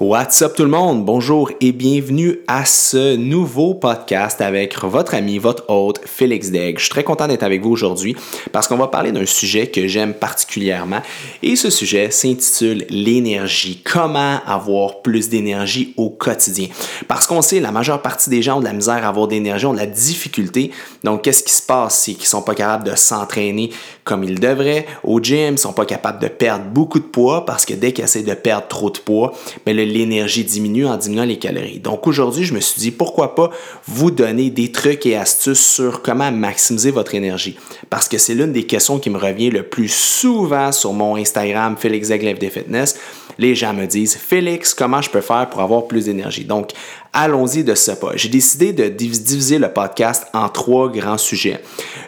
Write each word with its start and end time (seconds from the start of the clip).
What's 0.00 0.40
up 0.42 0.54
tout 0.56 0.64
le 0.64 0.70
monde? 0.70 1.04
Bonjour 1.04 1.52
et 1.60 1.70
bienvenue 1.70 2.40
à 2.48 2.64
ce 2.64 3.14
nouveau 3.14 3.74
podcast 3.74 4.40
avec 4.40 4.76
votre 4.82 5.14
ami, 5.14 5.38
votre 5.38 5.68
hôte, 5.68 6.00
Félix 6.06 6.50
Degg. 6.50 6.78
Je 6.78 6.84
suis 6.84 6.90
très 6.90 7.04
content 7.04 7.28
d'être 7.28 7.42
avec 7.42 7.62
vous 7.62 7.70
aujourd'hui 7.70 8.16
parce 8.52 8.66
qu'on 8.66 8.78
va 8.78 8.88
parler 8.88 9.12
d'un 9.12 9.26
sujet 9.26 9.66
que 9.66 9.86
j'aime 9.86 10.14
particulièrement 10.14 11.02
et 11.42 11.56
ce 11.56 11.68
sujet 11.68 12.10
s'intitule 12.10 12.86
l'énergie. 12.88 13.82
Comment 13.84 14.40
avoir 14.46 15.02
plus 15.02 15.28
d'énergie 15.28 15.92
au 15.98 16.08
quotidien? 16.08 16.68
Parce 17.06 17.26
qu'on 17.26 17.42
sait, 17.42 17.60
la 17.60 17.70
majeure 17.70 18.00
partie 18.00 18.30
des 18.30 18.40
gens 18.40 18.56
ont 18.56 18.60
de 18.60 18.64
la 18.64 18.72
misère 18.72 19.04
à 19.04 19.08
avoir 19.08 19.28
d'énergie, 19.28 19.66
ont 19.66 19.74
de 19.74 19.78
la 19.78 19.86
difficulté. 19.86 20.70
Donc, 21.04 21.22
qu'est-ce 21.22 21.44
qui 21.44 21.52
se 21.52 21.62
passe? 21.62 21.98
C'est 21.98 22.14
qu'ils 22.14 22.26
sont 22.26 22.42
pas 22.42 22.54
capables 22.54 22.84
de 22.90 22.96
s'entraîner 22.96 23.70
comme 24.04 24.24
ils 24.24 24.40
devraient? 24.40 24.86
Au 25.04 25.20
gym, 25.20 25.52
ils 25.52 25.58
sont 25.58 25.74
pas 25.74 25.86
capables 25.86 26.20
de 26.20 26.28
perdre 26.28 26.64
beaucoup 26.64 26.98
de 26.98 27.04
poids 27.04 27.44
parce 27.44 27.66
que 27.66 27.74
dès 27.74 27.92
qu'ils 27.92 28.04
essaient 28.04 28.22
de 28.22 28.34
perdre 28.34 28.66
trop 28.66 28.90
de 28.90 28.98
poids, 28.98 29.32
ben, 29.64 29.76
l'énergie 29.82 30.44
diminue 30.44 30.86
en 30.86 30.96
diminuant 30.96 31.24
les 31.24 31.38
calories. 31.38 31.78
Donc 31.78 32.06
aujourd'hui, 32.06 32.44
je 32.44 32.54
me 32.54 32.60
suis 32.60 32.80
dit, 32.80 32.90
pourquoi 32.90 33.34
pas 33.34 33.50
vous 33.86 34.10
donner 34.10 34.50
des 34.50 34.72
trucs 34.72 35.06
et 35.06 35.16
astuces 35.16 35.64
sur 35.64 36.02
comment 36.02 36.30
maximiser 36.30 36.90
votre 36.90 37.14
énergie? 37.14 37.56
Parce 37.90 38.08
que 38.08 38.18
c'est 38.18 38.34
l'une 38.34 38.52
des 38.52 38.64
questions 38.64 38.98
qui 38.98 39.10
me 39.10 39.18
revient 39.18 39.50
le 39.50 39.62
plus 39.62 39.88
souvent 39.88 40.72
sur 40.72 40.92
mon 40.92 41.16
Instagram, 41.16 41.76
Félix 41.78 42.08
des 42.08 42.50
Fitness. 42.50 42.98
Les 43.38 43.54
gens 43.54 43.72
me 43.72 43.86
disent, 43.86 44.16
Félix, 44.16 44.74
comment 44.74 45.00
je 45.00 45.10
peux 45.10 45.20
faire 45.20 45.48
pour 45.48 45.60
avoir 45.60 45.86
plus 45.86 46.04
d'énergie? 46.04 46.44
Donc, 46.44 46.72
allons-y 47.12 47.64
de 47.64 47.74
ce 47.74 47.92
pas. 47.92 48.12
J'ai 48.14 48.28
décidé 48.28 48.72
de 48.72 48.88
diviser 48.88 49.58
le 49.58 49.72
podcast 49.72 50.26
en 50.34 50.48
trois 50.48 50.90
grands 50.90 51.18
sujets. 51.18 51.60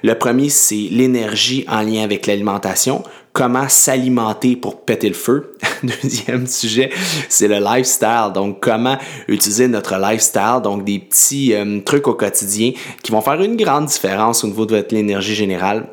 Le 0.03 0.15
premier, 0.17 0.51
c'est 0.51 0.89
l'énergie 0.91 1.65
en 1.69 1.81
lien 1.81 2.03
avec 2.03 2.27
l'alimentation 2.27 3.03
comment 3.35 3.69
s'alimenter 3.69 4.57
pour 4.57 4.81
péter 4.83 5.09
le 5.09 5.15
feu? 5.15 5.53
Deuxième 6.03 6.47
sujet, 6.47 6.91
c'est 7.29 7.49
le 7.49 7.59
lifestyle. 7.59 8.31
Donc, 8.35 8.61
comment 8.61 8.99
utiliser 9.29 9.69
notre 9.69 9.97
lifestyle? 9.97 10.61
Donc, 10.63 10.85
des 10.85 10.99
petits 10.99 11.55
euh, 11.55 11.81
trucs 11.81 12.07
au 12.09 12.15
quotidien 12.15 12.73
qui 13.03 13.13
vont 13.13 13.21
faire 13.21 13.41
une 13.43 13.57
grande 13.57 13.87
différence 13.87 14.45
au 14.45 14.49
niveau 14.49 14.67
de 14.67 14.77
votre 14.77 14.95
énergie 14.95 15.35
générale. 15.35 15.87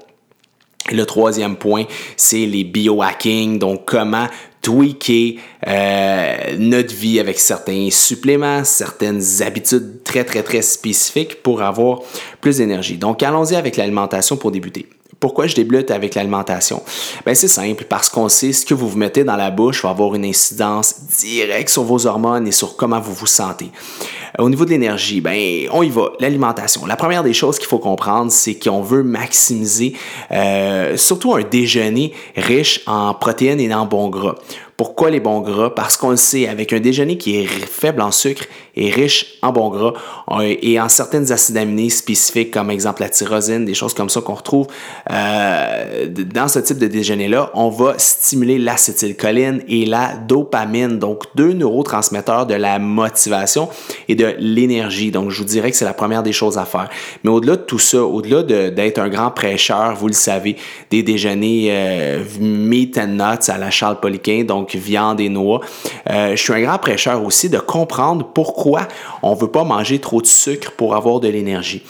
Le 0.92 1.06
troisième 1.06 1.58
point, 1.58 1.86
c'est 2.18 2.46
les 2.46 2.64
biohacking. 2.64 3.60
Donc, 3.60 3.86
comment 3.86 4.28
tweaker 4.62 5.40
euh, 5.68 6.58
notre 6.58 6.94
vie 6.94 7.20
avec 7.20 7.40
certains 7.40 7.90
suppléments, 7.90 8.64
certaines 8.64 9.24
habitudes 9.42 10.04
très, 10.04 10.24
très, 10.24 10.44
très 10.44 10.62
spécifiques 10.62 11.42
pour 11.42 11.62
avoir 11.62 12.02
plus 12.42 12.58
d'énergie. 12.58 12.98
Donc, 12.98 13.24
allons-y 13.24 13.56
avec 13.56 13.78
l'alimentation 13.78 14.38
pour 14.38 14.52
débuter. 14.52 14.88
Pourquoi 15.22 15.46
je 15.46 15.54
débute 15.54 15.92
avec 15.92 16.16
l'alimentation? 16.16 16.82
Ben, 17.28 17.36
c'est 17.36 17.48
simple, 17.48 17.86
parce 17.88 18.10
qu'on 18.10 18.28
sait 18.28 18.54
ce 18.54 18.66
que 18.66 18.74
vous 18.74 18.90
vous 18.90 18.98
mettez 18.98 19.24
dans 19.24 19.36
la 19.36 19.52
bouche 19.52 19.84
va 19.84 19.92
avoir 19.92 20.16
une 20.16 20.26
incidence 20.26 20.96
directe 21.20 21.70
sur 21.70 21.84
vos 21.84 22.08
hormones 22.08 22.48
et 22.48 22.52
sur 22.52 22.76
comment 22.76 23.00
vous 23.00 23.14
vous 23.14 23.28
sentez. 23.28 23.70
Au 24.40 24.50
niveau 24.50 24.66
de 24.66 24.72
l'énergie, 24.72 25.22
ben, 25.22 25.68
on 25.72 25.84
y 25.84 25.90
va. 25.90 26.10
L'alimentation. 26.20 26.88
La 26.88 26.96
première 26.96 27.22
des 27.22 27.34
choses 27.34 27.60
qu'il 27.60 27.68
faut 27.68 27.78
comprendre, 27.78 28.32
c'est 28.32 28.56
qu'on 28.56 28.82
veut 28.82 29.04
maximiser 29.04 29.94
euh, 30.32 30.98
surtout 30.98 31.36
un 31.36 31.44
déjeuner 31.44 32.14
riche 32.36 32.82
en 32.88 33.14
protéines 33.14 33.60
et 33.60 33.72
en 33.72 33.86
bons 33.86 34.10
gras. 34.10 34.36
Pourquoi 34.82 35.12
les 35.12 35.20
bons 35.20 35.42
gras? 35.42 35.70
Parce 35.70 35.96
qu'on 35.96 36.10
le 36.10 36.16
sait, 36.16 36.48
avec 36.48 36.74
un 36.74 36.80
déjeuner 36.80 37.16
qui 37.16 37.36
est 37.38 37.46
faible 37.46 38.02
en 38.02 38.10
sucre 38.10 38.46
et 38.76 38.90
riche 38.90 39.38
en 39.44 39.52
bons 39.52 39.70
gras 39.70 39.94
et 40.42 40.80
en 40.80 40.90
certaines 40.90 41.32
acides 41.32 41.58
aminés 41.58 41.92
spécifiques, 41.92 42.50
comme 42.50 42.72
exemple 42.72 43.04
la 43.04 43.10
tyrosine, 43.10 43.64
des 43.64 43.76
choses 43.76 43.94
comme 43.94 44.10
ça 44.10 44.22
qu'on 44.22 44.34
retrouve 44.34 44.66
euh, 45.12 46.08
dans 46.08 46.48
ce 46.48 46.58
type 46.58 46.80
de 46.80 46.88
déjeuner-là, 46.88 47.52
on 47.54 47.70
va 47.70 47.94
stimuler 48.00 48.58
l'acétylcholine 48.58 49.62
et 49.68 49.86
la 49.86 50.16
dopamine, 50.16 50.98
donc 50.98 51.26
deux 51.36 51.54
neurotransmetteurs 51.54 52.48
de 52.48 52.56
la 52.56 52.80
motivation 52.80 53.70
et 54.08 54.16
de 54.16 54.34
l'énergie. 54.40 55.12
Donc, 55.12 55.30
je 55.30 55.38
vous 55.38 55.46
dirais 55.46 55.70
que 55.70 55.78
c'est 55.78 55.86
la 55.86 55.94
première 55.94 56.24
des 56.24 56.34
choses 56.34 56.58
à 56.58 56.66
faire. 56.66 56.90
Mais 57.24 57.30
au-delà 57.30 57.56
de 57.56 57.62
tout 57.62 57.78
ça, 57.78 58.04
au-delà 58.04 58.42
d'être 58.42 58.98
un 58.98 59.10
grand 59.10 59.30
prêcheur, 59.30 59.94
vous 59.96 60.08
le 60.08 60.14
savez, 60.14 60.56
des 60.90 61.04
déjeuners 61.04 61.68
euh, 61.70 62.24
meat 62.40 62.98
and 62.98 63.10
nuts 63.10 63.48
à 63.48 63.60
la 63.60 63.70
Charles 63.70 64.00
Poliquin, 64.00 64.44
donc 64.44 64.71
viande 64.76 65.20
et 65.20 65.30
noix. 65.30 65.62
Euh, 66.10 66.36
je 66.36 66.42
suis 66.42 66.54
un 66.54 66.62
grand 66.62 66.78
prêcheur 66.78 67.24
aussi 67.24 67.50
de 67.50 67.60
comprendre 67.60 68.26
pourquoi 68.34 68.88
on 69.24 69.36
ne 69.36 69.40
veut 69.40 69.52
pas 69.52 69.64
manger 69.64 70.00
trop 70.00 70.22
de 70.22 70.28
sucre 70.28 70.72
pour 70.72 70.96
avoir 70.96 71.20
de 71.20 71.28
l'énergie. 71.28 71.84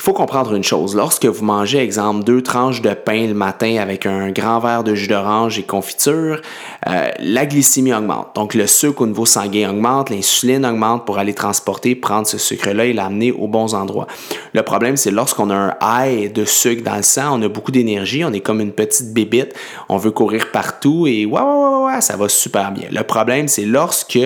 Il 0.00 0.02
faut 0.02 0.14
comprendre 0.14 0.54
une 0.54 0.64
chose. 0.64 0.96
Lorsque 0.96 1.26
vous 1.26 1.44
mangez, 1.44 1.76
exemple, 1.76 2.24
deux 2.24 2.42
tranches 2.42 2.80
de 2.80 2.94
pain 2.94 3.26
le 3.26 3.34
matin 3.34 3.76
avec 3.78 4.06
un 4.06 4.30
grand 4.30 4.58
verre 4.58 4.82
de 4.82 4.94
jus 4.94 5.08
d'orange 5.08 5.58
et 5.58 5.62
confiture, 5.62 6.40
euh, 6.88 7.10
la 7.18 7.44
glycémie 7.44 7.92
augmente. 7.92 8.28
Donc, 8.34 8.54
le 8.54 8.66
sucre 8.66 9.02
au 9.02 9.06
niveau 9.06 9.26
sanguin 9.26 9.68
augmente, 9.68 10.08
l'insuline 10.08 10.64
augmente 10.64 11.04
pour 11.04 11.18
aller 11.18 11.34
transporter, 11.34 11.94
prendre 11.94 12.26
ce 12.26 12.38
sucre-là 12.38 12.86
et 12.86 12.94
l'amener 12.94 13.30
aux 13.30 13.46
bons 13.46 13.74
endroits. 13.74 14.06
Le 14.54 14.62
problème, 14.62 14.96
c'est 14.96 15.10
lorsqu'on 15.10 15.50
a 15.50 15.54
un 15.54 15.74
high 15.82 16.32
de 16.32 16.46
sucre 16.46 16.82
dans 16.82 16.96
le 16.96 17.02
sang, 17.02 17.38
on 17.38 17.42
a 17.42 17.48
beaucoup 17.48 17.70
d'énergie, 17.70 18.24
on 18.24 18.32
est 18.32 18.40
comme 18.40 18.62
une 18.62 18.72
petite 18.72 19.12
bébite, 19.12 19.54
on 19.90 19.98
veut 19.98 20.12
courir 20.12 20.50
partout 20.50 21.06
et 21.08 21.26
ouais, 21.26 21.42
ouais, 21.42 21.84
ouais, 21.84 22.00
ça 22.00 22.16
va 22.16 22.26
super 22.30 22.72
bien. 22.72 22.88
Le 22.90 23.02
problème, 23.02 23.48
c'est 23.48 23.66
lorsque 23.66 24.18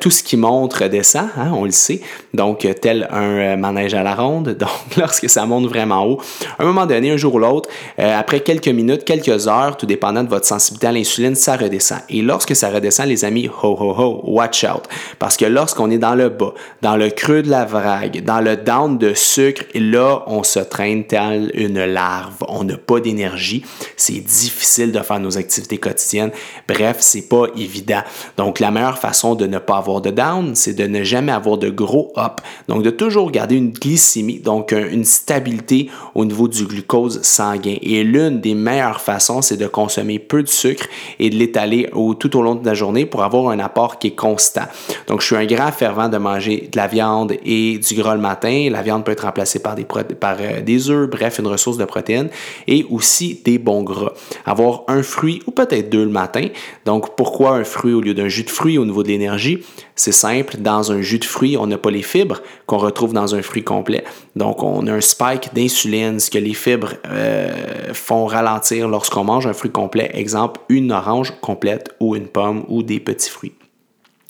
tout 0.00 0.10
ce 0.10 0.22
qui 0.22 0.36
monte 0.36 0.74
redescend, 0.74 1.28
hein, 1.36 1.52
on 1.54 1.64
le 1.64 1.70
sait, 1.70 2.00
donc 2.34 2.66
tel 2.80 3.08
un 3.10 3.22
euh, 3.22 3.56
manège 3.56 3.94
à 3.94 4.02
la 4.02 4.14
ronde, 4.14 4.50
donc 4.58 4.96
lorsque 4.96 5.28
ça 5.28 5.46
monte 5.46 5.66
vraiment 5.66 6.06
haut. 6.06 6.20
À 6.58 6.62
un 6.62 6.66
moment 6.66 6.86
donné, 6.86 7.10
un 7.10 7.16
jour 7.16 7.34
ou 7.34 7.38
l'autre, 7.38 7.68
euh, 7.98 8.18
après 8.18 8.40
quelques 8.40 8.68
minutes, 8.68 9.04
quelques 9.04 9.48
heures, 9.48 9.76
tout 9.76 9.86
dépendant 9.86 10.22
de 10.22 10.28
votre 10.28 10.46
sensibilité 10.46 10.86
à 10.86 10.92
l'insuline, 10.92 11.34
ça 11.34 11.56
redescend. 11.56 12.00
Et 12.08 12.22
lorsque 12.22 12.54
ça 12.54 12.70
redescend, 12.70 13.08
les 13.08 13.24
amis, 13.24 13.48
ho 13.48 13.76
ho 13.78 13.94
ho, 13.96 14.20
watch 14.24 14.64
out. 14.64 14.84
Parce 15.18 15.36
que 15.36 15.44
lorsqu'on 15.44 15.90
est 15.90 15.98
dans 15.98 16.14
le 16.14 16.28
bas, 16.28 16.54
dans 16.82 16.96
le 16.96 17.10
creux 17.10 17.42
de 17.42 17.50
la 17.50 17.64
vrague, 17.64 18.24
dans 18.24 18.40
le 18.40 18.56
down 18.56 18.98
de 18.98 19.14
sucre, 19.14 19.64
là, 19.74 20.22
on 20.26 20.42
se 20.42 20.60
traîne 20.60 21.04
tel 21.04 21.50
une 21.54 21.84
larve. 21.84 22.34
On 22.48 22.64
n'a 22.64 22.76
pas 22.76 23.00
d'énergie. 23.00 23.64
C'est 23.96 24.20
difficile 24.20 24.92
de 24.92 25.00
faire 25.00 25.20
nos 25.20 25.38
activités 25.38 25.78
quotidiennes. 25.78 26.32
Bref, 26.68 26.96
c'est 27.00 27.28
pas 27.28 27.46
évident. 27.56 28.02
Donc, 28.36 28.60
la 28.60 28.70
meilleure 28.70 28.98
façon 28.98 29.34
de 29.34 29.46
ne 29.46 29.58
pas 29.58 29.69
avoir 29.76 30.00
de 30.00 30.10
down, 30.10 30.54
c'est 30.54 30.74
de 30.74 30.86
ne 30.86 31.02
jamais 31.02 31.32
avoir 31.32 31.58
de 31.58 31.70
gros 31.70 32.12
up. 32.16 32.40
Donc, 32.68 32.82
de 32.82 32.90
toujours 32.90 33.30
garder 33.30 33.56
une 33.56 33.70
glycémie, 33.70 34.40
donc 34.40 34.72
un, 34.72 34.88
une 34.88 35.04
stabilité 35.04 35.88
au 36.14 36.24
niveau 36.24 36.48
du 36.48 36.64
glucose 36.66 37.22
sanguin. 37.22 37.76
Et 37.82 38.02
l'une 38.04 38.40
des 38.40 38.54
meilleures 38.54 39.00
façons, 39.00 39.42
c'est 39.42 39.56
de 39.56 39.66
consommer 39.66 40.18
peu 40.18 40.42
de 40.42 40.48
sucre 40.48 40.86
et 41.18 41.30
de 41.30 41.36
l'étaler 41.36 41.90
tout 42.18 42.36
au 42.36 42.42
long 42.42 42.54
de 42.54 42.66
la 42.66 42.74
journée 42.74 43.06
pour 43.06 43.22
avoir 43.22 43.48
un 43.48 43.58
apport 43.58 43.98
qui 43.98 44.08
est 44.08 44.14
constant. 44.14 44.64
Donc, 45.06 45.20
je 45.20 45.26
suis 45.26 45.36
un 45.36 45.46
grand 45.46 45.72
fervent 45.72 46.08
de 46.08 46.18
manger 46.18 46.68
de 46.70 46.76
la 46.76 46.86
viande 46.86 47.34
et 47.44 47.78
du 47.78 47.94
gras 47.94 48.14
le 48.14 48.20
matin. 48.20 48.68
La 48.70 48.82
viande 48.82 49.04
peut 49.04 49.12
être 49.12 49.24
remplacée 49.24 49.60
par 49.60 49.74
des, 49.74 49.84
par, 49.84 50.36
euh, 50.40 50.60
des 50.60 50.90
œufs, 50.90 51.08
bref, 51.08 51.38
une 51.38 51.46
ressource 51.46 51.76
de 51.76 51.84
protéines 51.84 52.28
et 52.66 52.86
aussi 52.90 53.40
des 53.44 53.58
bons 53.58 53.82
gras. 53.82 54.12
Avoir 54.44 54.84
un 54.88 55.02
fruit 55.02 55.42
ou 55.46 55.50
peut-être 55.50 55.90
deux 55.90 56.04
le 56.04 56.10
matin. 56.10 56.46
Donc, 56.84 57.16
pourquoi 57.16 57.52
un 57.52 57.64
fruit 57.64 57.92
au 57.92 58.00
lieu 58.00 58.14
d'un 58.14 58.28
jus 58.28 58.44
de 58.44 58.50
fruit 58.50 58.78
au 58.78 58.84
niveau 58.84 59.02
de 59.02 59.08
l'énergie? 59.08 59.59
C'est 59.94 60.12
simple, 60.12 60.56
dans 60.58 60.92
un 60.92 61.00
jus 61.00 61.18
de 61.18 61.24
fruit, 61.24 61.56
on 61.56 61.66
n'a 61.66 61.78
pas 61.78 61.90
les 61.90 62.02
fibres 62.02 62.40
qu'on 62.66 62.78
retrouve 62.78 63.12
dans 63.12 63.34
un 63.34 63.42
fruit 63.42 63.64
complet. 63.64 64.04
Donc, 64.36 64.62
on 64.62 64.86
a 64.86 64.92
un 64.92 65.00
spike 65.00 65.52
d'insuline, 65.54 66.20
ce 66.20 66.30
que 66.30 66.38
les 66.38 66.54
fibres 66.54 66.94
euh, 67.06 67.92
font 67.92 68.26
ralentir 68.26 68.88
lorsqu'on 68.88 69.24
mange 69.24 69.46
un 69.46 69.52
fruit 69.52 69.70
complet. 69.70 70.10
Exemple, 70.14 70.60
une 70.68 70.92
orange 70.92 71.32
complète 71.40 71.90
ou 72.00 72.16
une 72.16 72.28
pomme 72.28 72.64
ou 72.68 72.82
des 72.82 73.00
petits 73.00 73.30
fruits. 73.30 73.52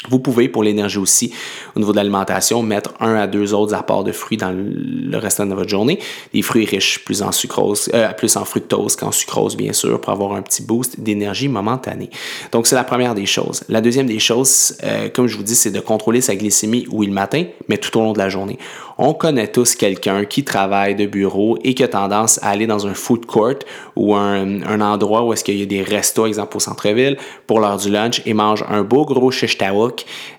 Vous 0.09 0.19
pouvez, 0.19 0.49
pour 0.49 0.63
l'énergie 0.63 0.97
aussi, 0.97 1.31
au 1.77 1.79
niveau 1.79 1.93
de 1.93 1.97
l'alimentation, 1.99 2.63
mettre 2.63 2.95
un 3.01 3.17
à 3.17 3.27
deux 3.27 3.53
autres 3.53 3.75
apports 3.75 4.03
de 4.03 4.13
fruits 4.13 4.39
dans 4.39 4.51
le 4.51 5.19
restant 5.19 5.45
de 5.45 5.55
votre 5.55 5.69
journée. 5.69 5.99
Des 6.33 6.41
fruits 6.41 6.65
riches 6.65 7.05
plus 7.05 7.21
en 7.21 7.33
sucrose, 7.33 7.91
euh, 7.93 8.11
plus 8.15 8.35
en 8.37 8.47
fructose 8.47 8.97
qu'en 8.97 9.13
sucrose, 9.13 9.59
bien 9.59 9.75
sûr, 9.75 10.01
pour 10.01 10.11
avoir 10.11 10.33
un 10.33 10.41
petit 10.43 10.63
boost 10.63 10.99
d'énergie 10.99 11.49
momentanée. 11.49 12.09
Donc, 12.51 12.67
c'est 12.67 12.77
la 12.77 12.85
première 12.85 13.15
des 13.15 13.27
choses. 13.27 13.63
La 13.69 13.83
deuxième 13.83 14.07
des 14.07 14.21
choses, 14.21 14.79
euh, 14.85 15.11
comme 15.11 15.27
je 15.27 15.37
vous 15.37 15.43
dis, 15.43 15.55
c'est 15.55 15.71
de 15.71 15.81
contrôler 15.81 16.23
sa 16.23 16.35
glycémie, 16.35 16.87
oui, 16.91 17.07
le 17.07 17.13
matin, 17.13 17.45
mais 17.69 17.77
tout 17.77 17.99
au 17.99 18.01
long 18.01 18.15
de 18.15 18.19
la 18.19 18.31
journée. 18.31 18.59
On 19.03 19.15
connaît 19.15 19.49
tous 19.49 19.77
quelqu'un 19.77 20.27
qui 20.27 20.45
travaille 20.45 20.95
de 20.95 21.07
bureau 21.07 21.57
et 21.65 21.73
qui 21.73 21.83
a 21.83 21.89
tendance 21.89 22.39
à 22.43 22.51
aller 22.51 22.67
dans 22.67 22.87
un 22.87 22.93
food 22.93 23.25
court 23.25 23.61
ou 23.97 24.15
un, 24.15 24.81
endroit 24.83 25.23
où 25.25 25.33
est-ce 25.33 25.43
qu'il 25.43 25.57
y 25.57 25.63
a 25.63 25.67
des 25.67 25.83
restos, 25.83 26.27
exemple 26.27 26.59
au 26.59 26.61
centre-ville, 26.61 27.17
pour 27.47 27.61
l'heure 27.61 27.79
du 27.79 27.91
lunch 27.91 28.21
et 28.27 28.35
mange 28.35 28.63
un 28.69 28.83
beau 28.83 29.07
gros 29.07 29.31
shish 29.31 29.57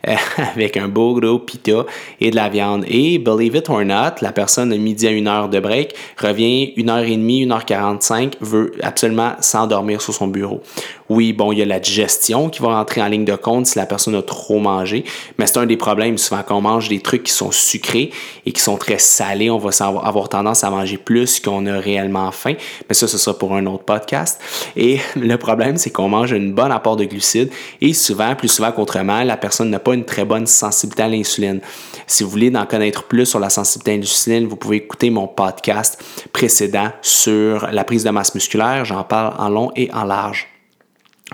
euh, 0.08 0.16
avec 0.56 0.78
un 0.78 0.88
beau 0.88 1.20
gros 1.20 1.40
pita 1.40 1.86
et 2.20 2.32
de 2.32 2.36
la 2.36 2.50
viande. 2.50 2.86
Et 2.88 3.18
believe 3.18 3.56
it 3.56 3.70
or 3.70 3.84
not, 3.84 4.22
la 4.22 4.32
personne, 4.32 4.76
midi 4.78 5.08
à 5.08 5.12
une 5.12 5.28
heure 5.28 5.50
de 5.50 5.60
break, 5.60 5.96
revient 6.18 6.74
une 6.76 6.90
heure 6.90 7.00
et 7.00 7.18
demie, 7.18 7.42
une 7.42 7.52
heure 7.52 7.66
quarante-cinq, 7.66 8.36
veut 8.42 8.74
absolument 8.84 9.34
s'endormir 9.40 10.02
sur 10.02 10.14
son 10.14 10.28
bureau. 10.28 10.62
Oui, 11.10 11.34
bon, 11.34 11.52
il 11.52 11.60
y 11.60 11.62
a 11.62 11.66
la 11.66 11.80
digestion 11.80 12.50
qui 12.50 12.62
va 12.62 12.70
rentrer 12.70 13.02
en 13.02 13.08
ligne 13.08 13.26
de 13.26 13.36
compte 13.36 13.66
si 13.66 13.78
la 13.78 13.86
personne 13.86 14.16
a 14.16 14.22
trop 14.22 14.60
mangé, 14.60 15.04
mais 15.38 15.46
c'est 15.46 15.58
un 15.58 15.66
des 15.66 15.76
problèmes 15.76 16.18
souvent 16.18 16.42
qu'on 16.42 16.62
mange 16.62 16.88
des 16.88 17.00
trucs 17.00 17.24
qui 17.24 17.34
sont 17.34 17.52
sucrés 17.52 18.12
et 18.46 18.52
et 18.52 18.54
qui 18.54 18.62
sont 18.62 18.76
très 18.76 18.98
salés, 18.98 19.50
on 19.50 19.58
va 19.58 19.70
avoir 20.04 20.28
tendance 20.28 20.66
à 20.66 20.70
manger 20.70 20.98
plus 20.98 21.40
qu'on 21.40 21.66
a 21.68 21.80
réellement 21.80 22.30
faim. 22.32 22.56
Mais 22.90 22.94
ça, 22.94 23.08
ce 23.08 23.18
sera 23.18 23.38
pour 23.38 23.56
un 23.56 23.66
autre 23.66 23.86
podcast. 23.86 24.42
Et 24.76 25.00
le 25.16 25.38
problème, 25.38 25.78
c'est 25.78 25.90
qu'on 25.90 26.10
mange 26.10 26.32
une 26.34 26.52
bonne 26.52 26.72
apport 26.72 26.98
de 26.98 27.06
glucides 27.06 27.50
et 27.80 27.94
souvent, 27.94 28.36
plus 28.36 28.50
souvent 28.50 28.74
qu'autrement, 28.74 29.24
la 29.24 29.38
personne 29.42 29.70
n'a 29.70 29.80
pas 29.80 29.94
une 29.94 30.06
très 30.06 30.24
bonne 30.24 30.48
sensibilité 30.48 31.04
à 31.04 31.10
l'insuline. 31.10 31.60
Si 32.08 32.24
vous 32.24 32.30
voulez 32.30 32.56
en 32.56 32.66
connaître 32.66 33.04
plus 33.04 33.26
sur 33.26 33.40
la 33.40 33.50
sensibilité 33.50 33.92
à 33.92 33.98
l'insuline, 33.98 34.48
vous 34.48 34.56
pouvez 34.56 34.78
écouter 34.78 35.10
mon 35.10 35.28
podcast 35.28 36.02
précédent 36.32 36.92
sur 37.02 37.68
la 37.72 37.84
prise 37.84 38.06
de 38.06 38.10
masse 38.12 38.34
musculaire. 38.34 38.86
J'en 38.86 39.04
parle 39.04 39.34
en 39.38 39.50
long 39.50 39.72
et 39.76 39.92
en 39.92 40.06
large. 40.06 40.48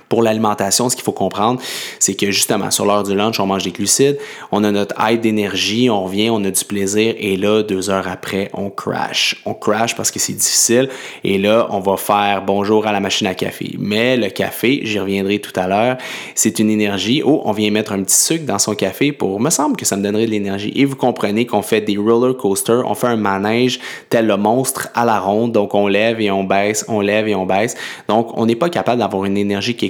Pour 0.09 0.23
l'alimentation, 0.23 0.89
ce 0.89 0.95
qu'il 0.95 1.03
faut 1.03 1.11
comprendre, 1.11 1.59
c'est 1.99 2.13
que 2.13 2.31
justement, 2.31 2.71
sur 2.71 2.85
l'heure 2.85 3.03
du 3.03 3.15
lunch, 3.15 3.39
on 3.39 3.45
mange 3.45 3.63
des 3.63 3.71
glucides, 3.71 4.17
on 4.51 4.63
a 4.63 4.71
notre 4.71 4.95
high 4.99 5.19
d'énergie, 5.19 5.89
on 5.89 6.03
revient, 6.03 6.29
on 6.29 6.43
a 6.45 6.51
du 6.51 6.65
plaisir, 6.65 7.13
et 7.17 7.35
là, 7.35 7.63
deux 7.63 7.89
heures 7.89 8.07
après, 8.07 8.49
on 8.53 8.69
crash. 8.69 9.41
On 9.45 9.53
crash 9.53 9.95
parce 9.95 10.11
que 10.11 10.19
c'est 10.19 10.33
difficile, 10.33 10.89
et 11.23 11.37
là, 11.37 11.67
on 11.71 11.79
va 11.79 11.97
faire 11.97 12.43
bonjour 12.45 12.87
à 12.87 12.91
la 12.91 12.99
machine 12.99 13.27
à 13.27 13.35
café. 13.35 13.75
Mais 13.79 14.15
le 14.15 14.29
café, 14.29 14.81
j'y 14.83 14.99
reviendrai 14.99 15.39
tout 15.39 15.57
à 15.59 15.67
l'heure, 15.67 15.97
c'est 16.35 16.59
une 16.59 16.69
énergie. 16.69 17.21
Oh, 17.25 17.41
on 17.43 17.51
vient 17.51 17.71
mettre 17.71 17.91
un 17.91 18.03
petit 18.03 18.15
sucre 18.15 18.45
dans 18.45 18.59
son 18.59 18.75
café 18.75 19.11
pour, 19.11 19.39
me 19.39 19.49
semble 19.49 19.75
que 19.75 19.85
ça 19.85 19.97
me 19.97 20.03
donnerait 20.03 20.25
de 20.25 20.31
l'énergie. 20.31 20.71
Et 20.75 20.85
vous 20.85 20.95
comprenez 20.95 21.45
qu'on 21.45 21.61
fait 21.61 21.81
des 21.81 21.97
roller 21.97 22.35
coasters, 22.37 22.83
on 22.85 22.95
fait 22.95 23.07
un 23.07 23.17
manège 23.17 23.79
tel 24.09 24.27
le 24.27 24.37
monstre 24.37 24.89
à 24.93 25.05
la 25.05 25.19
ronde, 25.19 25.51
donc 25.51 25.73
on 25.73 25.87
lève 25.87 26.21
et 26.21 26.29
on 26.31 26.43
baisse, 26.43 26.85
on 26.87 27.01
lève 27.01 27.27
et 27.27 27.35
on 27.35 27.45
baisse. 27.45 27.75
Donc, 28.07 28.37
on 28.37 28.45
n'est 28.45 28.55
pas 28.55 28.69
capable 28.69 28.99
d'avoir 28.99 29.25
une 29.25 29.37
énergie 29.37 29.75
qui 29.75 29.85
est 29.85 29.89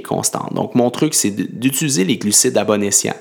Donc, 0.54 0.74
mon 0.74 0.90
truc, 0.90 1.14
c'est 1.14 1.30
d'utiliser 1.30 2.04
les 2.04 2.16
glucides 2.16 2.56
à 2.56 2.64
bon 2.64 2.82
escient 2.82 3.14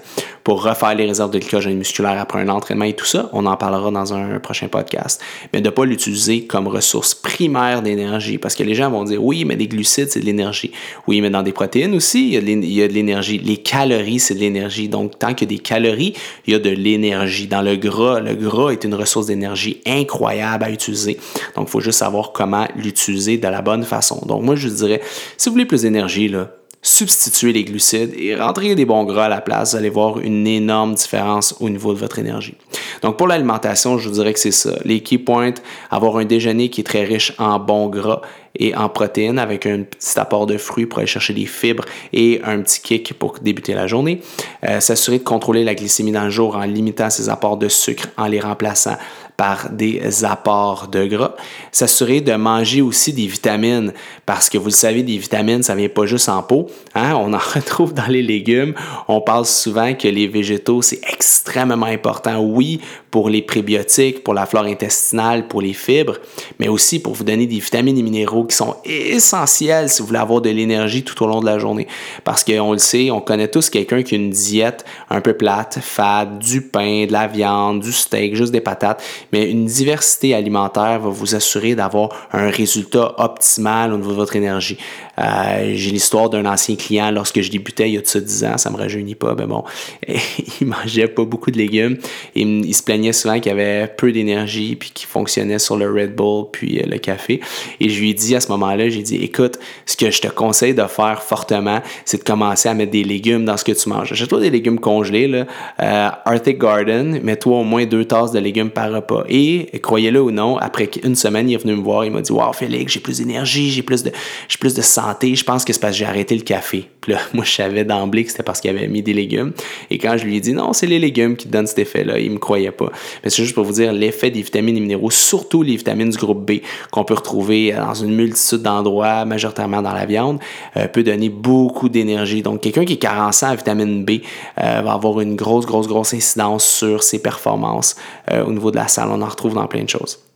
pour 0.43 0.63
refaire 0.63 0.95
les 0.95 1.05
réserves 1.05 1.31
de 1.31 1.39
glycogène 1.39 1.77
musculaire 1.77 2.17
après 2.19 2.39
un 2.39 2.47
entraînement 2.47 2.85
et 2.85 2.93
tout 2.93 3.05
ça. 3.05 3.29
On 3.33 3.45
en 3.45 3.57
parlera 3.57 3.91
dans 3.91 4.13
un 4.13 4.39
prochain 4.39 4.69
podcast. 4.69 5.21
Mais 5.51 5.59
de 5.59 5.65
ne 5.65 5.69
pas 5.69 5.83
l'utiliser 5.83 6.45
comme 6.45 6.67
ressource 6.67 7.13
primaire 7.13 7.81
d'énergie 7.81 8.37
parce 8.37 8.55
que 8.55 8.63
les 8.63 8.73
gens 8.73 8.89
vont 8.89 9.03
dire 9.03 9.21
oui, 9.21 9.43
mais 9.43 9.57
des 9.57 9.67
glucides, 9.67 10.09
c'est 10.09 10.21
de 10.21 10.25
l'énergie. 10.25 10.71
Oui, 11.07 11.19
mais 11.19 11.29
dans 11.29 11.43
des 11.43 11.51
protéines 11.51 11.93
aussi, 11.93 12.29
il 12.29 12.73
y 12.73 12.81
a 12.81 12.87
de 12.87 12.93
l'énergie. 12.93 13.39
Les 13.39 13.57
calories, 13.57 14.19
c'est 14.19 14.35
de 14.35 14.39
l'énergie. 14.39 14.87
Donc, 14.87 15.19
tant 15.19 15.33
qu'il 15.33 15.51
y 15.51 15.53
a 15.53 15.57
des 15.57 15.61
calories, 15.61 16.13
il 16.45 16.53
y 16.53 16.55
a 16.55 16.59
de 16.59 16.69
l'énergie. 16.69 17.47
Dans 17.47 17.61
le 17.61 17.75
gras, 17.75 18.21
le 18.21 18.33
gras 18.35 18.69
est 18.69 18.85
une 18.85 18.95
ressource 18.95 19.25
d'énergie 19.25 19.81
incroyable 19.85 20.63
à 20.63 20.71
utiliser. 20.71 21.17
Donc, 21.55 21.67
il 21.67 21.71
faut 21.71 21.81
juste 21.81 21.99
savoir 21.99 22.31
comment 22.31 22.67
l'utiliser 22.77 23.37
de 23.37 23.47
la 23.47 23.61
bonne 23.61 23.83
façon. 23.83 24.25
Donc, 24.25 24.43
moi, 24.43 24.55
je 24.55 24.69
dirais, 24.69 25.01
si 25.35 25.49
vous 25.49 25.53
voulez 25.53 25.65
plus 25.65 25.81
d'énergie, 25.81 26.29
là, 26.29 26.51
substituer 26.81 27.53
les 27.53 27.63
glucides 27.63 28.13
et 28.17 28.35
rentrer 28.35 28.75
des 28.75 28.85
bons 28.85 29.03
gras 29.03 29.25
à 29.25 29.29
la 29.29 29.41
place, 29.41 29.71
vous 29.71 29.77
allez 29.77 29.89
voir 29.89 30.19
une 30.19 30.47
énorme 30.47 30.95
différence 30.95 31.55
au 31.59 31.69
niveau 31.69 31.93
de 31.93 31.99
votre 31.99 32.19
énergie. 32.19 32.55
Donc 33.01 33.17
pour 33.17 33.27
l'alimentation, 33.27 33.97
je 33.97 34.07
vous 34.07 34.15
dirais 34.15 34.33
que 34.33 34.39
c'est 34.39 34.51
ça. 34.51 34.71
Les 34.85 35.01
key 35.01 35.17
points, 35.17 35.53
avoir 35.89 36.17
un 36.17 36.25
déjeuner 36.25 36.69
qui 36.69 36.81
est 36.81 36.85
très 36.85 37.03
riche 37.03 37.33
en 37.37 37.59
bons 37.59 37.87
gras 37.87 38.21
et 38.59 38.75
en 38.75 38.89
protéines 38.89 39.39
avec 39.39 39.65
un 39.65 39.83
petit 39.83 40.19
apport 40.19 40.45
de 40.45 40.57
fruits 40.57 40.85
pour 40.85 40.99
aller 40.99 41.07
chercher 41.07 41.33
des 41.33 41.45
fibres 41.45 41.85
et 42.13 42.41
un 42.43 42.61
petit 42.61 42.81
kick 42.81 43.13
pour 43.13 43.37
débuter 43.39 43.73
la 43.73 43.87
journée. 43.87 44.21
Euh, 44.67 44.79
s'assurer 44.79 45.19
de 45.19 45.23
contrôler 45.23 45.63
la 45.63 45.75
glycémie 45.75 46.11
dans 46.11 46.23
le 46.23 46.29
jour 46.29 46.55
en 46.55 46.63
limitant 46.63 47.09
ses 47.09 47.29
apports 47.29 47.57
de 47.57 47.69
sucre 47.69 48.07
en 48.17 48.27
les 48.27 48.39
remplaçant 48.39 48.97
par 49.37 49.69
des 49.69 50.25
apports 50.25 50.87
de 50.87 51.05
gras. 51.05 51.35
S'assurer 51.71 52.21
de 52.21 52.33
manger 52.33 52.81
aussi 52.81 53.13
des 53.13 53.27
vitamines 53.27 53.93
parce 54.25 54.49
que 54.49 54.57
vous 54.57 54.65
le 54.65 54.71
savez, 54.71 55.03
des 55.03 55.17
vitamines, 55.17 55.61
ça 55.61 55.75
vient 55.75 55.89
pas 55.89 56.07
juste 56.07 56.27
en 56.27 56.41
peau. 56.41 56.67
Hein? 56.95 57.13
On 57.15 57.31
en 57.33 57.37
retrouve 57.55 57.93
dans 57.93 58.07
les 58.07 58.23
légumes. 58.23 58.73
On 59.07 59.21
parle 59.21 59.45
souvent 59.45 59.93
que 59.93 60.07
les 60.07 60.27
végétaux, 60.27 60.81
c'est 60.81 61.01
extrêmement 61.07 61.85
important. 61.85 62.39
Oui, 62.39 62.81
pour 63.17 63.31
les 63.31 63.41
prébiotiques, 63.41 64.23
pour 64.23 64.35
la 64.35 64.45
flore 64.45 64.65
intestinale, 64.65 65.47
pour 65.47 65.59
les 65.59 65.73
fibres, 65.73 66.17
mais 66.59 66.67
aussi 66.67 66.99
pour 66.99 67.15
vous 67.15 67.23
donner 67.23 67.47
des 67.47 67.57
vitamines 67.57 67.97
et 67.97 68.03
minéraux 68.03 68.43
qui 68.43 68.55
sont 68.55 68.75
essentiels 68.85 69.89
si 69.89 70.03
vous 70.03 70.09
voulez 70.09 70.19
avoir 70.19 70.39
de 70.39 70.51
l'énergie 70.51 71.03
tout 71.03 71.23
au 71.23 71.25
long 71.25 71.39
de 71.39 71.47
la 71.47 71.57
journée. 71.57 71.87
Parce 72.23 72.43
qu'on 72.43 72.73
le 72.73 72.77
sait, 72.77 73.09
on 73.09 73.19
connaît 73.19 73.47
tous 73.47 73.71
quelqu'un 73.71 74.03
qui 74.03 74.13
a 74.13 74.19
une 74.19 74.29
diète 74.29 74.85
un 75.09 75.19
peu 75.19 75.33
plate, 75.33 75.79
fade, 75.81 76.37
du 76.37 76.61
pain, 76.61 77.07
de 77.07 77.11
la 77.11 77.25
viande, 77.25 77.79
du 77.79 77.91
steak, 77.91 78.35
juste 78.35 78.51
des 78.51 78.61
patates 78.61 79.03
mais 79.33 79.49
une 79.49 79.65
diversité 79.65 80.35
alimentaire 80.35 80.99
va 80.99 81.09
vous 81.09 81.33
assurer 81.33 81.73
d'avoir 81.73 82.09
un 82.31 82.51
résultat 82.51 83.15
optimal 83.17 83.93
au 83.93 83.97
niveau 83.97 84.11
de 84.11 84.15
votre 84.15 84.35
énergie. 84.35 84.77
Euh, 85.19 85.71
j'ai 85.73 85.91
l'histoire 85.91 86.29
d'un 86.29 86.45
ancien 86.45 86.75
client 86.75 87.11
lorsque 87.11 87.41
je 87.41 87.49
débutais 87.49 87.89
il 87.89 87.95
y 87.95 87.97
a 87.97 88.01
de 88.01 88.07
ça 88.07 88.19
10 88.19 88.43
ans, 88.45 88.57
ça 88.57 88.69
me 88.69 88.77
rajeunit 88.77 89.15
pas, 89.15 89.35
mais 89.35 89.45
bon, 89.45 89.63
il 90.07 90.67
mangeait 90.67 91.07
pas 91.07 91.25
beaucoup 91.25 91.51
de 91.51 91.57
légumes 91.57 91.97
et 92.35 92.41
il 92.41 92.73
se 92.73 92.83
plaignait 92.83 93.13
souvent 93.13 93.39
qu'il 93.39 93.51
avait 93.51 93.87
peu 93.87 94.11
d'énergie 94.11 94.75
puis 94.75 94.91
qu'il 94.91 95.07
fonctionnait 95.07 95.59
sur 95.59 95.77
le 95.77 95.91
Red 95.91 96.15
Bull 96.15 96.45
puis 96.51 96.79
euh, 96.79 96.83
le 96.87 96.97
café. 96.97 97.41
Et 97.79 97.89
je 97.89 97.99
lui 97.99 98.11
ai 98.11 98.13
dit 98.13 98.35
à 98.35 98.41
ce 98.41 98.49
moment-là, 98.49 98.89
j'ai 98.89 99.01
dit, 99.01 99.15
écoute, 99.17 99.59
ce 99.85 99.95
que 99.97 100.11
je 100.11 100.21
te 100.21 100.27
conseille 100.27 100.73
de 100.73 100.83
faire 100.83 101.23
fortement, 101.23 101.81
c'est 102.05 102.19
de 102.19 102.23
commencer 102.23 102.69
à 102.69 102.73
mettre 102.73 102.91
des 102.91 103.03
légumes 103.03 103.45
dans 103.45 103.57
ce 103.57 103.63
que 103.63 103.71
tu 103.71 103.89
manges. 103.89 104.11
Achète-toi 104.11 104.39
des 104.39 104.49
légumes 104.49 104.79
congelés, 104.79 105.27
là. 105.27 105.45
Euh, 105.81 106.09
Arctic 106.25 106.59
Garden, 106.59 107.19
mets-toi 107.23 107.57
au 107.57 107.63
moins 107.63 107.85
deux 107.85 108.05
tasses 108.05 108.31
de 108.31 108.39
légumes 108.39 108.69
par 108.69 108.91
repas. 108.91 109.23
Et 109.29 109.67
croyez-le 109.81 110.21
ou 110.21 110.31
non, 110.31 110.57
après 110.57 110.89
une 111.03 111.15
semaine, 111.15 111.49
il 111.49 111.55
est 111.55 111.63
venu 111.63 111.75
me 111.75 111.81
voir, 111.81 112.05
il 112.05 112.11
m'a 112.11 112.21
dit, 112.21 112.31
wow, 112.31 112.53
Félix, 112.53 112.93
j'ai 112.93 112.99
plus 112.99 113.17
d'énergie, 113.17 113.71
j'ai 113.71 113.83
plus 113.83 114.03
de, 114.03 114.11
j'ai 114.47 114.57
plus 114.57 114.73
de 114.73 114.81
je 115.21 115.43
pense 115.43 115.65
que 115.65 115.73
c'est 115.73 115.79
parce 115.79 115.93
que 115.93 115.99
j'ai 115.99 116.05
arrêté 116.05 116.35
le 116.35 116.41
café. 116.41 116.89
Là, 117.07 117.19
moi, 117.33 117.45
je 117.45 117.51
savais 117.51 117.85
d'emblée 117.85 118.23
que 118.23 118.31
c'était 118.31 118.43
parce 118.43 118.61
qu'il 118.61 118.69
avait 118.69 118.87
mis 118.87 119.01
des 119.01 119.13
légumes. 119.13 119.53
Et 119.89 119.97
quand 119.97 120.17
je 120.17 120.25
lui 120.25 120.37
ai 120.37 120.39
dit, 120.39 120.53
non, 120.53 120.73
c'est 120.73 120.87
les 120.87 120.99
légumes 120.99 121.35
qui 121.35 121.47
donnent 121.47 121.67
cet 121.67 121.79
effet-là, 121.79 122.19
il 122.19 122.31
me 122.31 122.37
croyait 122.37 122.71
pas. 122.71 122.91
Mais 123.23 123.29
c'est 123.29 123.43
juste 123.43 123.55
pour 123.55 123.63
vous 123.63 123.73
dire 123.73 123.93
l'effet 123.93 124.31
des 124.31 124.41
vitamines 124.41 124.77
et 124.77 124.79
minéraux, 124.79 125.11
surtout 125.11 125.63
les 125.63 125.75
vitamines 125.75 126.09
du 126.09 126.17
groupe 126.17 126.49
B, 126.49 126.59
qu'on 126.91 127.03
peut 127.03 127.13
retrouver 127.13 127.71
dans 127.71 127.93
une 127.93 128.13
multitude 128.15 128.61
d'endroits, 128.61 129.25
majoritairement 129.25 129.81
dans 129.81 129.93
la 129.93 130.05
viande, 130.05 130.39
euh, 130.75 130.87
peut 130.87 131.03
donner 131.03 131.29
beaucoup 131.29 131.89
d'énergie. 131.89 132.41
Donc, 132.41 132.61
quelqu'un 132.61 132.85
qui 132.85 132.93
est 132.93 132.97
carencé 132.97 133.45
en 133.45 133.55
vitamine 133.55 134.03
B 134.03 134.21
euh, 134.61 134.81
va 134.81 134.93
avoir 134.93 135.19
une 135.21 135.35
grosse, 135.35 135.65
grosse, 135.65 135.87
grosse 135.87 136.13
incidence 136.13 136.65
sur 136.65 137.03
ses 137.03 137.19
performances 137.19 137.95
euh, 138.31 138.43
au 138.43 138.51
niveau 138.51 138.71
de 138.71 138.77
la 138.77 138.87
salle. 138.87 139.09
On 139.11 139.21
en 139.21 139.27
retrouve 139.27 139.53
dans 139.53 139.67
plein 139.67 139.83
de 139.83 139.89
choses. 139.89 140.26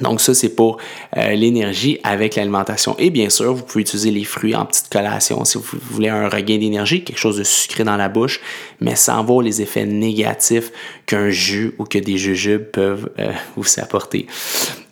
Donc 0.00 0.20
ça, 0.20 0.34
c'est 0.34 0.50
pour 0.50 0.78
euh, 1.16 1.30
l'énergie 1.30 1.98
avec 2.02 2.36
l'alimentation. 2.36 2.94
Et 2.98 3.10
bien 3.10 3.30
sûr, 3.30 3.54
vous 3.54 3.62
pouvez 3.62 3.82
utiliser 3.82 4.10
les 4.10 4.24
fruits 4.24 4.54
en 4.54 4.66
petite 4.66 4.88
collation 4.90 5.44
si 5.44 5.58
vous 5.58 5.64
voulez 5.90 6.08
un 6.08 6.28
regain 6.28 6.58
d'énergie, 6.58 7.02
quelque 7.02 7.18
chose 7.18 7.38
de 7.38 7.44
sucré 7.44 7.84
dans 7.84 7.96
la 7.96 8.08
bouche, 8.08 8.40
mais 8.80 8.96
sans 8.96 9.24
voir 9.24 9.42
les 9.42 9.62
effets 9.62 9.86
négatifs 9.86 10.70
qu'un 11.06 11.30
jus 11.30 11.74
ou 11.78 11.84
que 11.84 11.98
des 11.98 12.18
jujubes 12.18 12.64
peuvent 12.64 13.10
euh, 13.18 13.32
vous 13.56 13.80
apporter. 13.80 14.26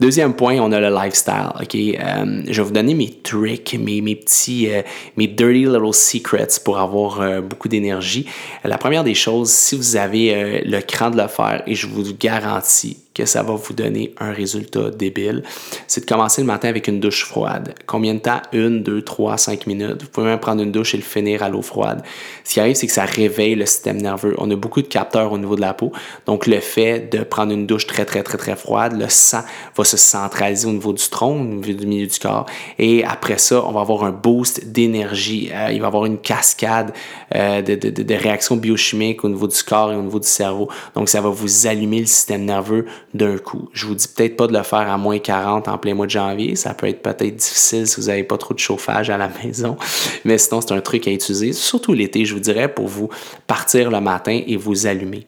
Deuxième 0.00 0.34
point, 0.34 0.58
on 0.58 0.72
a 0.72 0.80
le 0.80 0.94
lifestyle. 0.94 1.52
Ok, 1.60 1.74
euh, 1.74 2.42
je 2.48 2.60
vais 2.60 2.66
vous 2.66 2.72
donner 2.72 2.94
mes 2.94 3.10
tricks, 3.22 3.76
mes, 3.78 4.00
mes 4.00 4.16
petits, 4.16 4.68
mes 5.16 5.26
dirty 5.26 5.64
little 5.64 5.92
secrets 5.92 6.60
pour 6.64 6.78
avoir 6.78 7.42
beaucoup 7.42 7.68
d'énergie. 7.68 8.26
La 8.64 8.78
première 8.78 9.04
des 9.04 9.14
choses, 9.14 9.50
si 9.50 9.76
vous 9.76 9.96
avez 9.96 10.62
le 10.64 10.80
cran 10.80 11.10
de 11.10 11.16
le 11.20 11.28
faire, 11.28 11.62
et 11.66 11.74
je 11.74 11.86
vous 11.86 12.02
garantis 12.18 12.98
que 13.14 13.24
ça 13.26 13.42
va 13.42 13.54
vous 13.54 13.72
donner 13.74 14.12
un 14.18 14.32
résultat 14.32 14.90
débile, 14.90 15.44
c'est 15.86 16.00
de 16.00 16.06
commencer 16.06 16.40
le 16.40 16.48
matin 16.48 16.68
avec 16.68 16.88
une 16.88 16.98
douche 16.98 17.24
froide. 17.24 17.74
Combien 17.86 18.14
de 18.14 18.18
temps? 18.18 18.42
Une, 18.52 18.82
deux, 18.82 19.02
trois, 19.02 19.38
cinq 19.38 19.66
minutes. 19.66 20.02
Vous 20.02 20.08
pouvez 20.08 20.26
même 20.26 20.40
prendre 20.40 20.62
une 20.62 20.72
douche 20.72 20.94
et 20.94 20.96
le 20.96 21.04
finir 21.04 21.42
à 21.42 21.48
l'eau 21.48 21.62
froide. 21.62 22.02
Ce 22.42 22.54
qui 22.54 22.60
arrive, 22.60 22.74
c'est 22.74 22.88
que 22.88 22.92
ça 22.92 23.04
réveille 23.04 23.54
le 23.54 23.66
système 23.66 24.02
nerveux. 24.02 24.34
On 24.38 24.50
a 24.50 24.56
beaucoup 24.56 24.82
de 24.82 24.88
capteurs 24.88 25.30
au 25.30 25.38
niveau 25.38 25.54
de 25.54 25.60
la 25.60 25.74
peau. 25.74 25.92
Donc, 26.26 26.46
le 26.48 26.58
fait 26.58 27.12
de 27.12 27.22
prendre 27.22 27.52
une 27.52 27.66
douche 27.66 27.86
très, 27.86 28.04
très, 28.04 28.24
très, 28.24 28.36
très 28.36 28.56
froide, 28.56 28.98
le 28.98 29.08
sang 29.08 29.42
va 29.76 29.83
se 29.84 29.96
centraliser 29.96 30.66
au 30.66 30.72
niveau 30.72 30.92
du 30.92 31.08
tronc, 31.08 31.40
au 31.40 31.44
niveau 31.44 31.72
du 31.72 31.86
milieu 31.86 32.06
du 32.06 32.18
corps. 32.18 32.46
Et 32.78 33.04
après 33.04 33.38
ça, 33.38 33.64
on 33.64 33.72
va 33.72 33.80
avoir 33.80 34.04
un 34.04 34.10
boost 34.10 34.66
d'énergie. 34.66 35.50
Euh, 35.52 35.72
il 35.72 35.80
va 35.80 35.86
y 35.86 35.88
avoir 35.88 36.04
une 36.06 36.18
cascade 36.18 36.92
euh, 37.34 37.62
de, 37.62 38.14
réactions 38.14 38.56
biochimiques 38.56 39.24
au 39.24 39.28
niveau 39.28 39.46
du 39.46 39.62
corps 39.62 39.92
et 39.92 39.96
au 39.96 40.02
niveau 40.02 40.20
du 40.20 40.26
cerveau. 40.26 40.68
Donc, 40.94 41.08
ça 41.08 41.20
va 41.20 41.28
vous 41.28 41.66
allumer 41.66 42.00
le 42.00 42.06
système 42.06 42.44
nerveux 42.44 42.86
d'un 43.12 43.38
coup. 43.38 43.68
Je 43.72 43.86
vous 43.86 43.94
dis 43.94 44.08
peut-être 44.08 44.36
pas 44.36 44.46
de 44.46 44.52
le 44.52 44.62
faire 44.62 44.90
à 44.90 44.98
moins 44.98 45.18
40 45.18 45.68
en 45.68 45.78
plein 45.78 45.94
mois 45.94 46.06
de 46.06 46.10
janvier. 46.10 46.56
Ça 46.56 46.74
peut 46.74 46.88
être 46.88 47.02
peut-être 47.02 47.36
difficile 47.36 47.86
si 47.86 48.00
vous 48.00 48.06
n'avez 48.08 48.24
pas 48.24 48.38
trop 48.38 48.54
de 48.54 48.58
chauffage 48.58 49.10
à 49.10 49.16
la 49.16 49.28
maison. 49.44 49.76
Mais 50.24 50.38
sinon, 50.38 50.60
c'est 50.60 50.72
un 50.72 50.80
truc 50.80 51.06
à 51.08 51.10
utiliser, 51.10 51.52
surtout 51.52 51.92
l'été, 51.92 52.24
je 52.24 52.34
vous 52.34 52.40
dirais, 52.40 52.72
pour 52.72 52.88
vous 52.88 53.08
partir 53.46 53.90
le 53.90 54.00
matin 54.00 54.40
et 54.46 54.56
vous 54.56 54.86
allumer. 54.86 55.26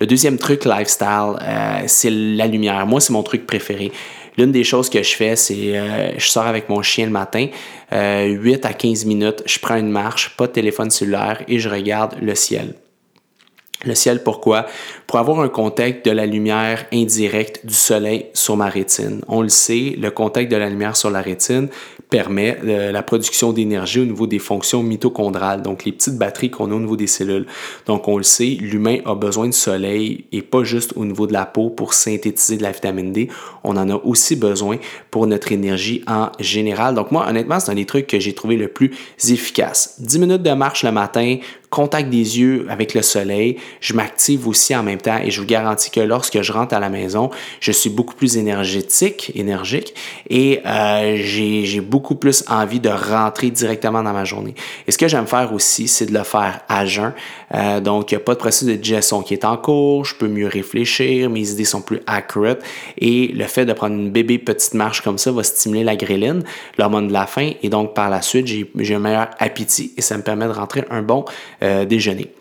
Le 0.00 0.06
deuxième 0.06 0.38
truc 0.38 0.64
lifestyle, 0.64 1.34
euh, 1.42 1.82
c'est 1.86 2.10
la 2.10 2.46
lumière. 2.46 2.86
Moi, 2.86 3.00
c'est 3.00 3.12
mon 3.12 3.22
truc 3.22 3.46
préféré. 3.46 3.92
L'une 4.36 4.52
des 4.52 4.62
choses 4.62 4.88
que 4.88 5.02
je 5.02 5.16
fais, 5.16 5.34
c'est 5.34 5.76
euh, 5.76 6.12
je 6.16 6.28
sors 6.28 6.46
avec 6.46 6.68
mon 6.68 6.80
chien 6.80 7.06
le 7.06 7.10
matin, 7.10 7.48
8 7.90 7.92
euh, 7.92 8.58
à 8.62 8.72
15 8.72 9.04
minutes, 9.04 9.42
je 9.46 9.58
prends 9.58 9.76
une 9.76 9.90
marche, 9.90 10.36
pas 10.36 10.46
de 10.46 10.52
téléphone 10.52 10.90
cellulaire 10.90 11.42
et 11.48 11.58
je 11.58 11.68
regarde 11.68 12.16
le 12.22 12.36
ciel. 12.36 12.74
Le 13.84 13.94
ciel, 13.94 14.22
pourquoi? 14.22 14.66
Pour 15.06 15.18
avoir 15.18 15.40
un 15.40 15.48
contact 15.48 16.04
de 16.04 16.10
la 16.10 16.26
lumière 16.26 16.86
indirecte 16.92 17.64
du 17.64 17.74
soleil 17.74 18.26
sur 18.32 18.56
ma 18.56 18.68
rétine. 18.68 19.22
On 19.28 19.40
le 19.42 19.48
sait, 19.48 19.94
le 19.98 20.10
contact 20.10 20.50
de 20.50 20.56
la 20.56 20.68
lumière 20.68 20.96
sur 20.96 21.10
la 21.10 21.20
rétine 21.20 21.68
permet 22.10 22.58
euh, 22.64 22.92
la 22.92 23.02
production 23.02 23.52
d'énergie 23.52 24.00
au 24.00 24.04
niveau 24.04 24.26
des 24.26 24.38
fonctions 24.38 24.82
mitochondrales, 24.82 25.62
donc 25.62 25.84
les 25.84 25.92
petites 25.92 26.16
batteries 26.16 26.50
qu'on 26.50 26.70
a 26.70 26.74
au 26.74 26.80
niveau 26.80 26.96
des 26.96 27.06
cellules. 27.06 27.46
Donc 27.86 28.08
on 28.08 28.16
le 28.16 28.22
sait, 28.22 28.56
l'humain 28.60 28.98
a 29.04 29.14
besoin 29.14 29.46
de 29.46 29.52
soleil 29.52 30.24
et 30.32 30.42
pas 30.42 30.64
juste 30.64 30.92
au 30.96 31.04
niveau 31.04 31.26
de 31.26 31.32
la 31.32 31.46
peau 31.46 31.70
pour 31.70 31.94
synthétiser 31.94 32.56
de 32.56 32.62
la 32.62 32.72
vitamine 32.72 33.12
D, 33.12 33.28
on 33.64 33.76
en 33.76 33.90
a 33.90 33.96
aussi 33.96 34.36
besoin 34.36 34.78
notre 35.26 35.52
énergie 35.52 36.02
en 36.06 36.30
général. 36.38 36.94
Donc 36.94 37.10
moi, 37.10 37.26
honnêtement, 37.28 37.60
c'est 37.60 37.70
un 37.70 37.74
des 37.74 37.86
trucs 37.86 38.06
que 38.06 38.18
j'ai 38.18 38.34
trouvé 38.34 38.56
le 38.56 38.68
plus 38.68 38.92
efficace. 39.28 39.96
10 39.98 40.18
minutes 40.18 40.42
de 40.42 40.52
marche 40.52 40.84
le 40.84 40.92
matin, 40.92 41.38
contact 41.70 42.08
des 42.08 42.38
yeux 42.38 42.66
avec 42.68 42.94
le 42.94 43.02
soleil, 43.02 43.56
je 43.80 43.92
m'active 43.92 44.48
aussi 44.48 44.74
en 44.74 44.82
même 44.82 45.00
temps 45.00 45.18
et 45.22 45.30
je 45.30 45.40
vous 45.40 45.46
garantis 45.46 45.90
que 45.90 46.00
lorsque 46.00 46.40
je 46.40 46.52
rentre 46.52 46.74
à 46.74 46.80
la 46.80 46.88
maison, 46.88 47.30
je 47.60 47.72
suis 47.72 47.90
beaucoup 47.90 48.14
plus 48.14 48.36
énergétique, 48.38 49.32
énergique 49.34 49.94
et 50.30 50.60
euh, 50.64 51.16
j'ai 51.20 51.80
beaucoup 51.80 52.14
plus 52.14 52.44
envie 52.48 52.80
de 52.80 52.88
rentrer 52.88 53.50
directement 53.50 54.02
dans 54.02 54.12
ma 54.12 54.24
journée. 54.24 54.54
Et 54.86 54.92
ce 54.92 54.98
que 54.98 55.08
j'aime 55.08 55.26
faire 55.26 55.52
aussi, 55.52 55.88
c'est 55.88 56.06
de 56.06 56.14
le 56.14 56.24
faire 56.24 56.60
à 56.68 56.86
jeun. 56.86 57.12
Euh, 57.54 57.80
donc, 57.80 58.10
il 58.10 58.14
n'y 58.14 58.22
a 58.22 58.24
pas 58.24 58.34
de 58.34 58.38
processus 58.38 58.68
de 58.68 58.74
digestion 58.74 59.22
qui 59.22 59.34
est 59.34 59.44
en 59.44 59.56
cours, 59.56 60.04
je 60.04 60.14
peux 60.14 60.28
mieux 60.28 60.46
réfléchir, 60.46 61.30
mes 61.30 61.50
idées 61.50 61.64
sont 61.64 61.80
plus 61.80 62.00
accurate 62.06 62.60
et 62.98 63.28
le 63.28 63.44
fait 63.44 63.64
de 63.64 63.72
prendre 63.72 63.94
une 63.94 64.10
bébé 64.10 64.38
petite 64.38 64.74
marche 64.74 65.00
comme 65.02 65.18
ça 65.18 65.32
va 65.32 65.42
stimuler 65.42 65.84
la 65.84 65.96
gréline, 65.96 66.42
l'hormone 66.76 67.08
de 67.08 67.12
la 67.12 67.26
faim 67.26 67.52
et 67.62 67.68
donc 67.68 67.94
par 67.94 68.10
la 68.10 68.22
suite, 68.22 68.46
j'ai 68.46 68.94
un 68.94 68.98
meilleur 68.98 69.30
appétit 69.38 69.92
et 69.96 70.02
ça 70.02 70.16
me 70.16 70.22
permet 70.22 70.46
de 70.46 70.52
rentrer 70.52 70.84
un 70.90 71.02
bon 71.02 71.24
euh, 71.62 71.84
déjeuner. 71.84 72.32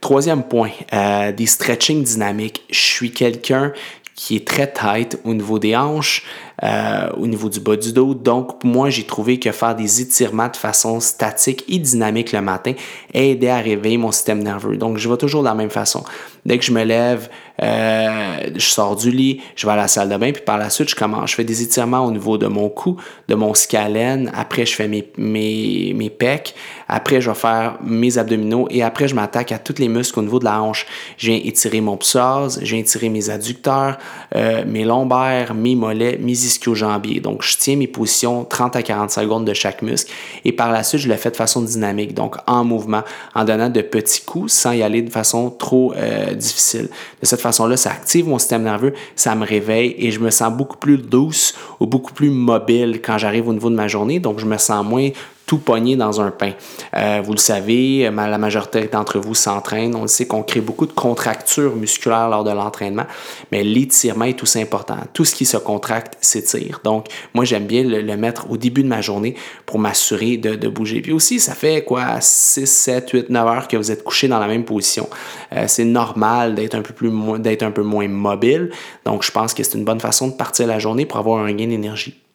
Troisième 0.00 0.44
point, 0.44 0.70
euh, 0.92 1.32
des 1.32 1.46
stretching 1.46 2.04
dynamiques. 2.04 2.62
Je 2.70 2.78
suis 2.78 3.10
quelqu'un 3.10 3.72
qui 4.14 4.36
est 4.36 4.46
très 4.46 4.72
tight 4.72 5.18
au 5.24 5.34
niveau 5.34 5.58
des 5.58 5.76
hanches, 5.76 6.24
euh, 6.62 7.08
au 7.16 7.26
niveau 7.26 7.48
du 7.48 7.60
bas 7.60 7.76
du 7.76 7.92
dos. 7.92 8.14
Donc, 8.14 8.64
moi, 8.64 8.90
j'ai 8.90 9.04
trouvé 9.04 9.38
que 9.38 9.52
faire 9.52 9.76
des 9.76 10.00
étirements 10.00 10.48
de 10.48 10.56
façon 10.56 11.00
statique 11.00 11.64
et 11.68 11.78
dynamique 11.78 12.32
le 12.32 12.40
matin 12.40 12.72
aidait 13.14 13.50
à 13.50 13.58
réveiller 13.58 13.98
mon 13.98 14.12
système 14.12 14.42
nerveux. 14.42 14.76
Donc, 14.76 14.98
je 14.98 15.08
vais 15.08 15.16
toujours 15.16 15.42
de 15.42 15.48
la 15.48 15.54
même 15.54 15.70
façon. 15.70 16.02
Dès 16.44 16.58
que 16.58 16.64
je 16.64 16.72
me 16.72 16.82
lève, 16.82 17.28
euh, 17.62 18.38
je 18.54 18.66
sors 18.66 18.96
du 18.96 19.10
lit, 19.10 19.40
je 19.56 19.66
vais 19.66 19.72
à 19.72 19.76
la 19.76 19.88
salle 19.88 20.08
de 20.08 20.16
bain, 20.16 20.32
puis 20.32 20.42
par 20.42 20.58
la 20.58 20.70
suite, 20.70 20.88
je 20.88 20.96
commence. 20.96 21.30
Je 21.30 21.34
fais 21.34 21.44
des 21.44 21.62
étirements 21.62 22.04
au 22.04 22.10
niveau 22.10 22.38
de 22.38 22.46
mon 22.46 22.68
cou, 22.68 22.96
de 23.28 23.34
mon 23.34 23.54
scalène. 23.54 24.30
Après, 24.34 24.64
je 24.64 24.74
fais 24.74 24.88
mes, 24.88 25.10
mes, 25.18 25.92
mes 25.94 26.10
pecs. 26.10 26.54
Après, 26.88 27.20
je 27.20 27.30
vais 27.30 27.36
faire 27.36 27.76
mes 27.82 28.18
abdominaux. 28.18 28.66
Et 28.70 28.82
après, 28.82 29.08
je 29.08 29.14
m'attaque 29.14 29.52
à 29.52 29.58
tous 29.58 29.78
les 29.78 29.88
muscles 29.88 30.18
au 30.20 30.22
niveau 30.22 30.38
de 30.38 30.44
la 30.44 30.62
hanche. 30.62 30.86
Je 31.18 31.30
viens 31.30 31.40
étirer 31.42 31.80
mon 31.80 31.96
psoas, 31.96 32.58
je 32.60 32.66
viens 32.66 32.78
étirer 32.80 33.08
mes 33.08 33.30
adducteurs, 33.30 33.98
euh, 34.34 34.64
mes 34.66 34.84
lombaires, 34.84 35.54
mes 35.54 35.74
mollets, 35.74 36.18
mes 36.18 36.46
ischio-jambiers. 36.48 37.20
Donc, 37.20 37.42
je 37.42 37.56
tiens 37.56 37.76
mes 37.76 37.86
positions 37.86 38.44
30 38.44 38.76
à 38.76 38.82
40 38.82 39.10
secondes 39.10 39.44
de 39.44 39.54
chaque 39.54 39.82
muscle. 39.82 40.10
Et 40.44 40.52
par 40.52 40.72
la 40.72 40.82
suite, 40.82 41.02
je 41.02 41.08
le 41.08 41.16
fais 41.16 41.30
de 41.30 41.36
façon 41.36 41.62
dynamique, 41.62 42.14
donc 42.14 42.36
en 42.46 42.64
mouvement, 42.64 43.02
en 43.34 43.44
donnant 43.44 43.68
de 43.68 43.80
petits 43.80 44.22
coups 44.22 44.52
sans 44.52 44.72
y 44.72 44.82
aller 44.82 45.02
de 45.02 45.10
façon 45.10 45.50
trop 45.50 45.92
euh, 45.94 46.34
difficile. 46.34 46.88
De 47.20 47.26
cette 47.26 47.40
façon-là, 47.40 47.76
ça 47.76 47.90
active 47.90 48.28
mon 48.28 48.38
système 48.38 48.62
nerveux, 48.62 48.94
ça 49.16 49.34
me 49.34 49.46
réveille 49.46 49.94
et 49.98 50.10
je 50.10 50.20
me 50.20 50.30
sens 50.30 50.52
beaucoup 50.52 50.76
plus 50.76 50.98
douce 50.98 51.54
ou 51.80 51.86
beaucoup 51.86 52.12
plus 52.12 52.30
mobile 52.30 53.00
quand 53.02 53.18
j'arrive 53.18 53.48
au 53.48 53.52
niveau 53.52 53.70
de 53.70 53.76
ma 53.76 53.88
journée. 53.88 54.20
Donc, 54.20 54.38
je 54.38 54.46
me 54.46 54.58
sens 54.58 54.84
moins 54.84 55.10
tout 55.48 55.58
pogné 55.58 55.96
dans 55.96 56.20
un 56.20 56.30
pain. 56.30 56.52
Euh, 56.94 57.22
vous 57.24 57.32
le 57.32 57.38
savez, 57.38 58.10
la 58.10 58.38
majorité 58.38 58.86
d'entre 58.86 59.18
vous 59.18 59.34
s'entraînent. 59.34 59.96
On 59.96 60.02
le 60.02 60.08
sait 60.08 60.26
qu'on 60.26 60.42
crée 60.42 60.60
beaucoup 60.60 60.86
de 60.86 60.92
contractures 60.92 61.74
musculaires 61.74 62.28
lors 62.28 62.44
de 62.44 62.50
l'entraînement, 62.50 63.06
mais 63.50 63.64
l'étirement 63.64 64.26
est 64.26 64.38
tout 64.38 64.46
important. 64.56 64.98
Tout 65.14 65.24
ce 65.24 65.34
qui 65.34 65.46
se 65.46 65.56
contracte 65.56 66.18
s'étire. 66.20 66.80
Donc, 66.84 67.06
moi, 67.32 67.46
j'aime 67.46 67.66
bien 67.66 67.82
le, 67.82 68.16
mettre 68.18 68.50
au 68.50 68.58
début 68.58 68.82
de 68.82 68.88
ma 68.88 69.00
journée 69.00 69.36
pour 69.64 69.78
m'assurer 69.78 70.36
de, 70.36 70.54
de, 70.54 70.68
bouger. 70.68 71.00
Puis 71.00 71.12
aussi, 71.12 71.40
ça 71.40 71.54
fait 71.54 71.82
quoi, 71.82 72.20
6, 72.20 72.66
7, 72.66 73.10
8, 73.10 73.30
9 73.30 73.46
heures 73.48 73.68
que 73.68 73.76
vous 73.76 73.90
êtes 73.90 74.04
couché 74.04 74.28
dans 74.28 74.38
la 74.38 74.48
même 74.48 74.64
position. 74.64 75.08
Euh, 75.54 75.64
c'est 75.66 75.84
normal 75.84 76.54
d'être 76.54 76.74
un, 76.74 76.82
peu 76.82 76.92
plus, 76.92 77.10
d'être 77.38 77.62
un 77.62 77.70
peu 77.70 77.82
moins 77.82 78.08
mobile. 78.08 78.70
Donc, 79.06 79.24
je 79.24 79.30
pense 79.30 79.54
que 79.54 79.62
c'est 79.62 79.78
une 79.78 79.84
bonne 79.84 80.00
façon 80.00 80.28
de 80.28 80.34
partir 80.34 80.66
la 80.66 80.78
journée 80.78 81.06
pour 81.06 81.18
avoir 81.18 81.42
un 81.42 81.52
gain 81.54 81.68
d'énergie. 81.68 82.27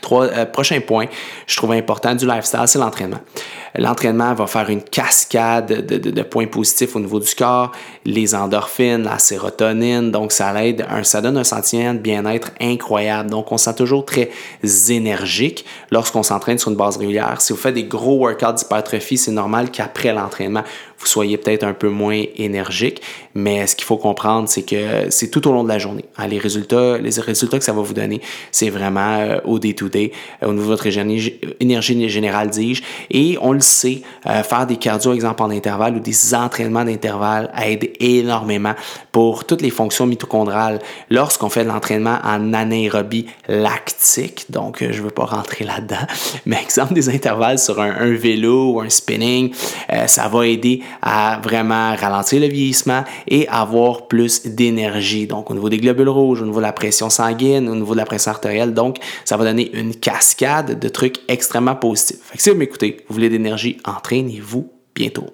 Trois, 0.00 0.26
euh, 0.26 0.46
prochain 0.46 0.80
point, 0.80 1.06
je 1.46 1.56
trouve 1.56 1.72
important 1.72 2.14
du 2.14 2.26
lifestyle, 2.26 2.62
c'est 2.66 2.78
l'entraînement. 2.78 3.20
L'entraînement 3.76 4.34
va 4.34 4.46
faire 4.46 4.68
une 4.68 4.82
cascade 4.82 5.86
de, 5.86 6.22
points 6.22 6.46
positifs 6.46 6.96
au 6.96 7.00
niveau 7.00 7.20
du 7.20 7.34
corps, 7.34 7.72
les 8.04 8.34
endorphines, 8.34 9.04
la 9.04 9.18
sérotonine, 9.18 10.10
donc 10.10 10.32
ça 10.32 10.52
l'aide, 10.52 10.84
ça 11.02 11.20
donne 11.20 11.36
un 11.36 11.44
sentiment 11.44 11.94
de 11.94 11.98
bien-être 11.98 12.50
incroyable. 12.60 13.30
Donc 13.30 13.52
on 13.52 13.58
se 13.58 13.66
sent 13.66 13.74
toujours 13.76 14.04
très 14.04 14.30
énergique 14.88 15.64
lorsqu'on 15.90 16.22
s'entraîne 16.22 16.58
sur 16.58 16.70
une 16.70 16.76
base 16.76 16.96
régulière. 16.96 17.40
Si 17.40 17.52
vous 17.52 17.58
faites 17.58 17.74
des 17.74 17.84
gros 17.84 18.16
workouts 18.16 18.52
d'hypertrophie, 18.54 19.18
c'est 19.18 19.30
normal 19.30 19.70
qu'après 19.70 20.12
l'entraînement, 20.12 20.64
vous 20.98 21.06
soyez 21.06 21.36
peut-être 21.36 21.64
un 21.64 21.74
peu 21.74 21.88
moins 21.88 22.22
énergique, 22.36 23.02
mais 23.34 23.66
ce 23.66 23.76
qu'il 23.76 23.84
faut 23.84 23.98
comprendre, 23.98 24.48
c'est 24.48 24.62
que 24.62 25.10
c'est 25.10 25.30
tout 25.30 25.46
au 25.46 25.52
long 25.52 25.62
de 25.62 25.68
la 25.68 25.78
journée. 25.78 26.06
Hein, 26.16 26.26
les 26.26 26.38
résultats, 26.38 26.96
les 26.96 27.20
résultats 27.20 27.58
que 27.58 27.64
ça 27.64 27.72
va 27.72 27.82
vous 27.82 27.92
donner, 27.92 28.22
c'est 28.50 28.70
vraiment 28.70 29.18
euh, 29.18 29.38
au 29.44 29.58
day-to-day, 29.58 30.12
euh, 30.42 30.46
au 30.48 30.52
niveau 30.52 30.64
de 30.64 30.68
votre 30.68 30.86
énergie 31.60 32.08
générale, 32.08 32.48
dis-je. 32.48 32.82
Et 33.10 33.36
on 33.42 33.52
le 33.52 33.60
sait, 33.60 34.00
euh, 34.26 34.42
faire 34.42 34.66
des 34.66 34.76
cardio, 34.76 35.12
exemple 35.12 35.42
en 35.42 35.50
intervalle 35.50 35.96
ou 35.96 36.00
des 36.00 36.34
entraînements 36.34 36.84
d'intervalle 36.84 37.50
aide 37.62 37.90
énormément 38.00 38.74
pour 39.12 39.44
toutes 39.44 39.60
les 39.60 39.70
fonctions 39.70 40.06
mitochondrales. 40.06 40.78
Lorsqu'on 41.10 41.50
fait 41.50 41.64
de 41.64 41.68
l'entraînement 41.68 42.18
en 42.24 42.54
anaérobie 42.54 43.26
lactique, 43.48 44.46
donc 44.48 44.78
je 44.80 44.86
ne 44.86 45.04
veux 45.04 45.10
pas 45.10 45.26
rentrer 45.26 45.64
là-dedans, 45.64 46.06
mais 46.46 46.56
exemple 46.62 46.94
des 46.94 47.10
intervalles 47.10 47.58
sur 47.58 47.80
un 47.80 48.14
vélo 48.14 48.72
ou 48.72 48.80
un 48.80 48.88
spinning, 48.88 49.52
ça 50.06 50.28
va 50.28 50.46
aider 50.46 50.80
à 51.02 51.40
vraiment 51.42 51.94
ralentir 51.94 52.40
le 52.40 52.48
vieillissement 52.48 53.04
et 53.28 53.48
avoir 53.48 54.08
plus 54.08 54.46
d'énergie. 54.46 55.26
Donc, 55.26 55.50
au 55.50 55.54
niveau 55.54 55.68
des 55.68 55.78
globules 55.78 56.08
rouges, 56.08 56.42
au 56.42 56.44
niveau 56.44 56.58
de 56.58 56.62
la 56.62 56.72
pression 56.72 57.10
sanguine, 57.10 57.68
au 57.68 57.74
niveau 57.74 57.92
de 57.92 57.98
la 57.98 58.06
pression 58.06 58.30
artérielle. 58.30 58.74
Donc, 58.74 58.98
ça 59.24 59.36
va 59.36 59.44
donner 59.44 59.70
une 59.76 59.94
cascade 59.94 60.78
de 60.78 60.88
trucs 60.88 61.20
extrêmement 61.28 61.76
positifs. 61.76 62.18
Fait 62.22 62.36
que 62.36 62.42
si 62.42 62.50
vous 62.50 62.56
m'écoutez, 62.56 63.04
vous 63.08 63.14
voulez 63.14 63.28
d'énergie, 63.28 63.78
entraînez-vous 63.84 64.68
bientôt. 64.94 65.26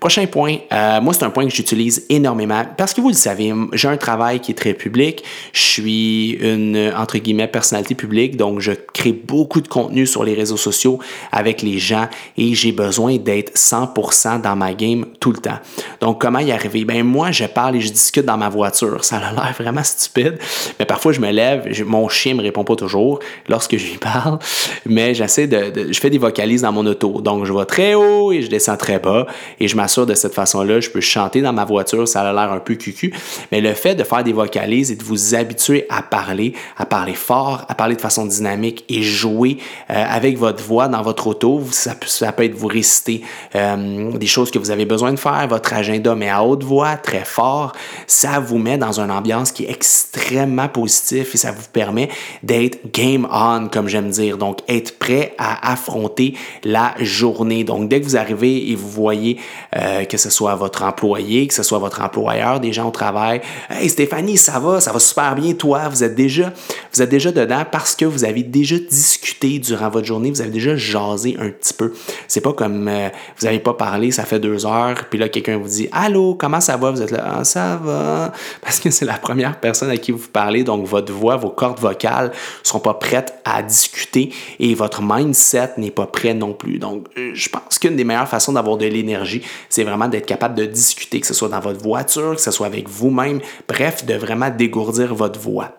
Prochain 0.00 0.26
point, 0.26 0.56
euh, 0.72 1.00
moi 1.00 1.14
c'est 1.14 1.24
un 1.24 1.30
point 1.30 1.46
que 1.46 1.54
j'utilise 1.54 2.04
énormément 2.08 2.64
parce 2.76 2.92
que 2.92 3.00
vous 3.00 3.08
le 3.08 3.14
savez, 3.14 3.52
j'ai 3.72 3.88
un 3.88 3.96
travail 3.96 4.40
qui 4.40 4.52
est 4.52 4.54
très 4.54 4.74
public. 4.74 5.22
Je 5.52 5.60
suis 5.60 6.30
une 6.40 6.92
entre 6.96 7.18
guillemets 7.18 7.48
personnalité 7.48 7.94
publique, 7.94 8.36
donc 8.36 8.60
je 8.60 8.72
crée 8.92 9.12
beaucoup 9.12 9.60
de 9.60 9.68
contenu 9.68 10.06
sur 10.06 10.24
les 10.24 10.34
réseaux 10.34 10.56
sociaux 10.56 10.98
avec 11.32 11.62
les 11.62 11.78
gens 11.78 12.08
et 12.36 12.54
j'ai 12.54 12.72
besoin 12.72 13.16
d'être 13.16 13.54
100% 13.54 14.40
dans 14.40 14.56
ma 14.56 14.74
game 14.74 15.06
tout 15.20 15.32
le 15.32 15.38
temps. 15.38 15.58
Donc 16.00 16.20
comment 16.20 16.40
y 16.40 16.52
arriver? 16.52 16.84
Ben 16.84 17.02
moi 17.02 17.30
je 17.30 17.44
parle 17.44 17.76
et 17.76 17.80
je 17.80 17.90
discute 17.90 18.24
dans 18.24 18.36
ma 18.36 18.48
voiture. 18.48 19.04
Ça 19.04 19.16
a 19.16 19.32
l'air 19.32 19.54
vraiment 19.58 19.84
stupide, 19.84 20.38
mais 20.78 20.84
parfois 20.84 21.12
je 21.12 21.20
me 21.20 21.30
lève, 21.30 21.68
mon 21.84 22.08
chien 22.08 22.34
me 22.34 22.42
répond 22.42 22.64
pas 22.64 22.76
toujours 22.76 23.20
lorsque 23.48 23.76
je 23.76 23.86
lui 23.90 23.98
parle, 23.98 24.38
mais 24.86 25.14
j'essaie 25.14 25.46
de, 25.46 25.70
de, 25.70 25.92
je 25.92 26.00
fais 26.00 26.10
des 26.10 26.18
vocalises 26.18 26.62
dans 26.62 26.72
mon 26.72 26.86
auto. 26.86 27.20
Donc 27.20 27.44
je 27.44 27.52
vais 27.52 27.64
très 27.64 27.94
haut 27.94 28.32
et 28.32 28.42
je 28.42 28.48
descends 28.48 28.76
très 28.76 28.98
bas 28.98 29.26
et 29.60 29.68
je 29.68 29.76
m'assure 29.76 29.93
de 30.02 30.14
cette 30.14 30.34
façon-là. 30.34 30.80
Je 30.80 30.90
peux 30.90 31.00
chanter 31.00 31.40
dans 31.40 31.52
ma 31.52 31.64
voiture, 31.64 32.06
ça 32.08 32.22
a 32.22 32.32
l'air 32.32 32.52
un 32.52 32.58
peu 32.58 32.74
cucu. 32.74 33.14
Mais 33.52 33.60
le 33.60 33.72
fait 33.74 33.94
de 33.94 34.02
faire 34.02 34.24
des 34.24 34.32
vocalises 34.32 34.90
et 34.90 34.96
de 34.96 35.04
vous 35.04 35.34
habituer 35.34 35.86
à 35.88 36.02
parler, 36.02 36.54
à 36.76 36.86
parler 36.86 37.14
fort, 37.14 37.64
à 37.68 37.74
parler 37.74 37.94
de 37.94 38.00
façon 38.00 38.26
dynamique 38.26 38.84
et 38.88 39.02
jouer 39.02 39.58
euh, 39.90 40.04
avec 40.08 40.36
votre 40.38 40.62
voix 40.62 40.88
dans 40.88 41.02
votre 41.02 41.28
auto, 41.28 41.62
ça 41.70 41.94
peut, 41.94 42.44
être 42.44 42.54
vous 42.54 42.66
réciter 42.66 43.22
euh, 43.54 44.10
des 44.12 44.26
choses 44.26 44.50
que 44.50 44.58
vous 44.58 44.70
avez 44.70 44.84
besoin 44.84 45.12
de 45.12 45.18
faire, 45.18 45.46
votre 45.48 45.72
agenda, 45.72 46.14
mais 46.14 46.28
à 46.28 46.42
haute 46.42 46.64
voix, 46.64 46.96
très 46.96 47.24
fort. 47.24 47.72
Ça 48.06 48.40
vous 48.40 48.58
met 48.58 48.78
dans 48.78 49.00
une 49.00 49.10
ambiance 49.10 49.52
qui 49.52 49.64
est 49.64 49.70
extrêmement 49.70 50.68
positive 50.68 51.30
et 51.32 51.36
ça 51.36 51.52
vous 51.52 51.66
permet 51.72 52.08
d'être 52.42 52.92
game 52.92 53.28
on, 53.30 53.68
comme 53.68 53.88
j'aime 53.88 54.10
dire. 54.10 54.38
Donc, 54.38 54.58
être 54.68 54.98
prêt 54.98 55.34
à 55.38 55.72
affronter 55.72 56.34
la 56.62 56.94
journée. 56.98 57.64
Donc, 57.64 57.88
dès 57.88 58.00
que 58.00 58.06
vous 58.06 58.16
arrivez 58.16 58.70
et 58.70 58.74
vous 58.74 58.88
voyez 58.88 59.38
euh, 59.76 60.04
que 60.04 60.16
ce 60.16 60.30
soit 60.30 60.54
votre 60.54 60.82
employé, 60.82 61.46
que 61.46 61.54
ce 61.54 61.62
soit 61.62 61.78
votre 61.78 62.00
employeur, 62.02 62.60
des 62.60 62.72
gens 62.72 62.88
au 62.88 62.90
travail. 62.90 63.40
Hey 63.70 63.88
Stéphanie, 63.88 64.36
ça 64.36 64.58
va, 64.58 64.80
ça 64.80 64.92
va 64.92 64.98
super 64.98 65.34
bien, 65.34 65.54
toi, 65.54 65.88
vous 65.88 66.04
êtes 66.04 66.14
déjà, 66.14 66.52
vous 66.92 67.02
êtes 67.02 67.08
déjà 67.08 67.32
dedans 67.32 67.64
parce 67.70 67.94
que 67.94 68.04
vous 68.04 68.24
avez 68.24 68.42
déjà 68.42 68.76
discuté 68.78 69.58
durant 69.58 69.88
votre 69.88 70.06
journée, 70.06 70.30
vous 70.30 70.40
avez 70.40 70.50
déjà 70.50 70.76
jasé 70.76 71.36
un 71.38 71.50
petit 71.50 71.74
peu. 71.74 71.92
C'est 72.28 72.40
pas 72.40 72.52
comme 72.52 72.88
euh, 72.88 73.08
vous 73.38 73.46
n'avez 73.46 73.58
pas 73.58 73.74
parlé, 73.74 74.10
ça 74.10 74.24
fait 74.24 74.38
deux 74.38 74.66
heures, 74.66 75.06
puis 75.10 75.18
là, 75.18 75.28
quelqu'un 75.28 75.58
vous 75.58 75.68
dit 75.68 75.88
Allô, 75.92 76.34
comment 76.34 76.60
ça 76.60 76.76
va? 76.76 76.90
Vous 76.90 77.02
êtes 77.02 77.10
là, 77.10 77.38
ah, 77.38 77.44
ça 77.44 77.76
va. 77.82 78.32
Parce 78.62 78.80
que 78.80 78.90
c'est 78.90 79.04
la 79.04 79.18
première 79.18 79.58
personne 79.58 79.90
à 79.90 79.96
qui 79.96 80.12
vous 80.12 80.28
parlez, 80.32 80.64
donc 80.64 80.86
votre 80.86 81.12
voix, 81.12 81.36
vos 81.36 81.50
cordes 81.50 81.80
vocales 81.80 82.32
sont 82.62 82.80
pas 82.80 82.94
prêtes 82.94 83.34
à 83.44 83.62
discuter 83.62 84.32
et 84.58 84.74
votre 84.74 85.02
mindset 85.02 85.72
n'est 85.76 85.90
pas 85.90 86.06
prêt 86.06 86.34
non 86.34 86.52
plus. 86.52 86.78
Donc, 86.78 87.06
euh, 87.16 87.32
je 87.34 87.48
pense 87.48 87.78
qu'une 87.78 87.96
des 87.96 88.04
meilleures 88.04 88.28
façons 88.28 88.52
d'avoir 88.52 88.76
de 88.76 88.86
l'énergie, 88.86 89.42
c'est 89.68 89.84
vraiment 89.84 90.08
d'être 90.08 90.26
capable 90.26 90.54
de 90.54 90.66
discuter, 90.66 91.20
que 91.20 91.26
ce 91.26 91.34
soit 91.34 91.48
dans 91.48 91.60
votre 91.60 91.82
voiture, 91.82 92.36
que 92.36 92.42
ce 92.42 92.50
soit 92.50 92.66
avec 92.66 92.88
vous-même, 92.88 93.40
bref, 93.68 94.04
de 94.04 94.14
vraiment 94.14 94.50
dégourdir 94.50 95.14
votre 95.14 95.38
voix. 95.38 95.72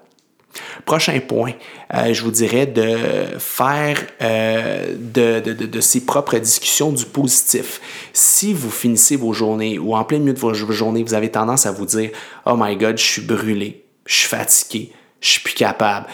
Prochain 0.85 1.19
point, 1.19 1.53
euh, 1.93 2.13
je 2.13 2.23
vous 2.23 2.31
dirais 2.31 2.65
de 2.65 3.37
faire 3.39 3.97
euh, 4.21 4.95
de, 4.97 5.39
de, 5.39 5.81
ses 5.81 6.05
propres 6.05 6.37
discussions 6.37 6.91
du 6.91 7.05
positif. 7.05 7.81
Si 8.13 8.53
vous 8.53 8.69
finissez 8.69 9.15
vos 9.15 9.33
journées 9.33 9.77
ou 9.79 9.95
en 9.95 10.03
plein 10.03 10.19
milieu 10.19 10.33
de 10.33 10.39
vos 10.39 10.53
journées, 10.53 11.03
vous 11.03 11.13
avez 11.13 11.29
tendance 11.29 11.65
à 11.65 11.71
vous 11.71 11.85
dire 11.85 12.11
Oh 12.45 12.55
my 12.57 12.75
God, 12.77 12.97
je 12.97 13.03
suis 13.03 13.21
brûlé, 13.21 13.83
je 14.05 14.15
suis 14.15 14.27
fatigué, 14.27 14.91
je 15.25 15.31
suis 15.31 15.39
plus 15.39 15.55
capable. 15.55 16.05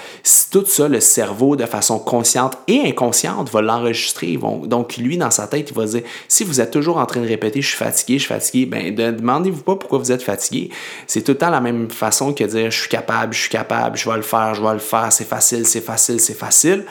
Tout 0.52 0.66
ça, 0.66 0.88
le 0.88 1.02
cerveau, 1.02 1.58
de 1.58 1.66
façon 1.66 2.00
consciente 2.00 2.58
et 2.68 2.88
inconsciente, 2.88 3.50
va 3.50 3.62
l'enregistrer. 3.62 4.40
Donc, 4.64 4.96
lui, 4.96 5.18
dans 5.18 5.32
sa 5.32 5.48
tête, 5.48 5.70
il 5.70 5.76
va 5.76 5.86
dire, 5.86 6.04
si 6.30 6.46
vous 6.46 6.62
êtes 6.62 6.72
toujours 6.72 6.96
en 6.98 7.06
train 7.06 7.20
de 7.20 7.28
répéter, 7.28 7.62
je 7.62 7.68
suis 7.68 7.78
fatigué, 7.78 8.20
je 8.20 8.24
suis 8.24 8.34
fatigué, 8.34 8.66
ben, 8.66 8.96
demandez-vous 8.96 9.64
pas 9.64 9.76
pourquoi 9.76 10.00
vous 10.00 10.14
êtes 10.14 10.24
fatigué. 10.24 10.70
C'est 11.08 11.24
tout 11.24 11.34
le 11.34 11.38
temps 11.38 11.50
la 11.50 11.60
même 11.60 11.90
façon 11.90 12.34
que 12.34 12.46
dire, 12.46 12.72
je 12.72 12.80
suis 12.80 12.90
capable, 12.90 13.34
je 13.34 13.42
suis 13.42 13.50
capable, 13.50 13.98
je 13.98 14.10
vais 14.10 14.16
le 14.16 14.22
faire, 14.22 14.56
je 14.56 14.62
vais 14.62 14.74
le 14.74 14.80
faire, 14.80 15.12
c'est 15.12 15.28
facile, 15.28 15.68
c'est 15.68 15.82
facile, 15.82 16.22
c'est 16.22 16.38
facile. 16.38 16.86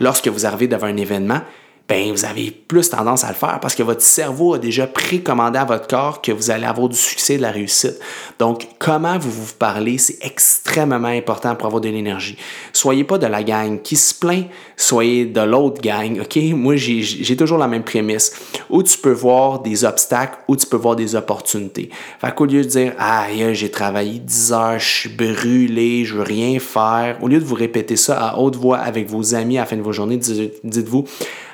Lorsque 0.00 0.28
vous 0.28 0.46
arrivez 0.46 0.68
devant 0.68 0.86
un 0.86 0.96
événement, 0.96 1.42
ben 1.88 2.10
vous 2.10 2.24
avez 2.24 2.50
plus 2.50 2.90
tendance 2.90 3.22
à 3.22 3.28
le 3.28 3.34
faire 3.34 3.60
parce 3.60 3.74
que 3.74 3.82
votre 3.82 4.02
cerveau 4.02 4.54
a 4.54 4.58
déjà 4.58 4.86
précommandé 4.86 5.58
à 5.58 5.64
votre 5.64 5.86
corps 5.86 6.20
que 6.20 6.32
vous 6.32 6.50
allez 6.50 6.64
avoir 6.64 6.88
du 6.88 6.96
succès, 6.96 7.36
de 7.36 7.42
la 7.42 7.52
réussite. 7.52 8.00
Donc, 8.40 8.66
comment 8.78 9.18
vous 9.18 9.30
vous 9.30 9.52
parlez, 9.56 9.98
c'est 9.98 10.18
extrêmement 10.22 11.06
important 11.06 11.54
pour 11.54 11.66
avoir 11.66 11.80
de 11.80 11.88
l'énergie. 11.88 12.36
Soyez 12.72 13.04
pas 13.04 13.18
de 13.18 13.26
la 13.26 13.44
gang 13.44 13.80
qui 13.80 13.94
se 13.94 14.14
plaint, 14.14 14.46
soyez 14.76 15.26
de 15.26 15.40
l'autre 15.40 15.80
gang, 15.80 16.20
OK? 16.20 16.36
Moi, 16.52 16.76
j'ai 16.76 17.36
toujours 17.36 17.58
la 17.58 17.68
même 17.68 17.84
prémisse. 17.84 18.32
Où 18.68 18.82
tu 18.82 18.98
peux 18.98 19.12
voir 19.12 19.60
des 19.60 19.84
obstacles, 19.84 20.38
où 20.48 20.56
tu 20.56 20.66
peux 20.66 20.76
voir 20.76 20.96
des 20.96 21.14
opportunités. 21.14 21.90
Fait 22.20 22.34
qu'au 22.34 22.46
lieu 22.46 22.62
de 22.62 22.68
dire, 22.68 22.94
ah, 22.98 23.26
j'ai 23.52 23.70
travaillé 23.70 24.18
10 24.18 24.52
heures, 24.52 24.78
je 24.78 24.88
suis 24.88 25.08
brûlé, 25.08 26.04
je 26.04 26.16
veux 26.16 26.22
rien 26.22 26.58
faire, 26.58 27.18
au 27.22 27.28
lieu 27.28 27.38
de 27.38 27.44
vous 27.44 27.54
répéter 27.54 27.96
ça 27.96 28.30
à 28.30 28.38
haute 28.38 28.56
voix 28.56 28.78
avec 28.78 29.08
vos 29.08 29.34
amis 29.34 29.56
à 29.58 29.60
la 29.62 29.66
fin 29.66 29.76
de 29.76 29.82
vos 29.82 29.92
journées, 29.92 30.16
dites-vous, 30.16 31.04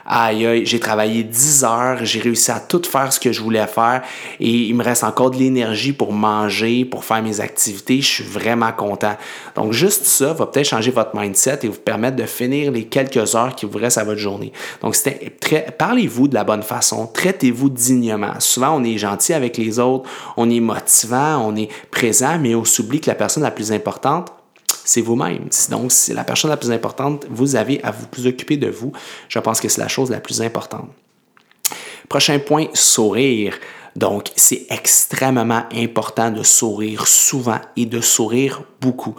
aïe 0.06 0.46
aïe, 0.46 0.66
j'ai 0.66 0.80
travaillé 0.80 1.22
10 1.22 1.64
heures, 1.64 2.04
j'ai 2.04 2.20
réussi 2.20 2.50
à 2.50 2.60
tout 2.60 2.82
faire 2.84 3.12
ce 3.12 3.20
que 3.20 3.32
je 3.32 3.40
voulais 3.40 3.66
faire 3.66 4.02
et 4.40 4.50
il 4.50 4.74
me 4.74 4.82
reste 4.82 5.04
encore 5.04 5.30
de 5.30 5.36
l'énergie 5.36 5.92
pour 5.92 6.12
manger, 6.12 6.84
pour 6.84 7.04
faire 7.04 7.22
mes 7.22 7.40
activités, 7.40 8.00
je 8.00 8.06
suis 8.06 8.24
vraiment 8.24 8.72
content. 8.72 9.16
Donc 9.54 9.72
juste 9.72 10.04
ça 10.04 10.32
va 10.32 10.46
peut-être 10.46 10.66
changer 10.66 10.90
votre 10.90 11.16
mindset 11.16 11.60
et 11.62 11.68
vous 11.68 11.80
permettre 11.80 12.16
de 12.16 12.26
finir 12.26 12.72
les 12.72 12.84
quelques 12.84 13.34
heures 13.34 13.54
qui 13.54 13.66
vous 13.66 13.78
restent 13.78 13.98
à 13.98 14.04
votre 14.04 14.20
journée. 14.20 14.52
Donc 14.80 14.96
très 15.40 15.66
parlez-vous 15.76 16.28
de 16.28 16.34
la 16.34 16.44
bonne 16.44 16.62
façon, 16.62 17.06
traitez-vous 17.06 17.70
dignement. 17.70 18.38
Souvent 18.38 18.76
on 18.76 18.84
est 18.84 18.98
gentil 18.98 19.34
avec 19.34 19.56
les 19.56 19.78
autres, 19.78 20.08
on 20.36 20.50
est 20.50 20.60
motivant, 20.60 21.46
on 21.46 21.56
est 21.56 21.68
présent, 21.90 22.38
mais 22.40 22.54
on 22.54 22.64
s'oublie 22.64 23.00
que 23.00 23.08
la 23.08 23.14
personne 23.14 23.42
la 23.42 23.50
plus 23.50 23.72
importante 23.72 24.32
c'est 24.84 25.00
vous-même. 25.00 25.48
Donc, 25.70 25.92
c'est 25.92 26.14
la 26.14 26.24
personne 26.24 26.50
la 26.50 26.56
plus 26.56 26.70
importante. 26.70 27.26
Vous 27.30 27.56
avez 27.56 27.82
à 27.84 27.92
vous 27.92 28.26
occuper 28.26 28.56
de 28.56 28.68
vous. 28.68 28.92
Je 29.28 29.38
pense 29.38 29.60
que 29.60 29.68
c'est 29.68 29.80
la 29.80 29.88
chose 29.88 30.10
la 30.10 30.20
plus 30.20 30.40
importante. 30.42 30.88
Prochain 32.08 32.38
point, 32.38 32.66
sourire. 32.74 33.54
Donc, 33.96 34.30
c'est 34.36 34.66
extrêmement 34.70 35.64
important 35.74 36.30
de 36.30 36.42
sourire 36.42 37.06
souvent 37.06 37.60
et 37.76 37.86
de 37.86 38.00
sourire 38.00 38.62
beaucoup. 38.80 39.14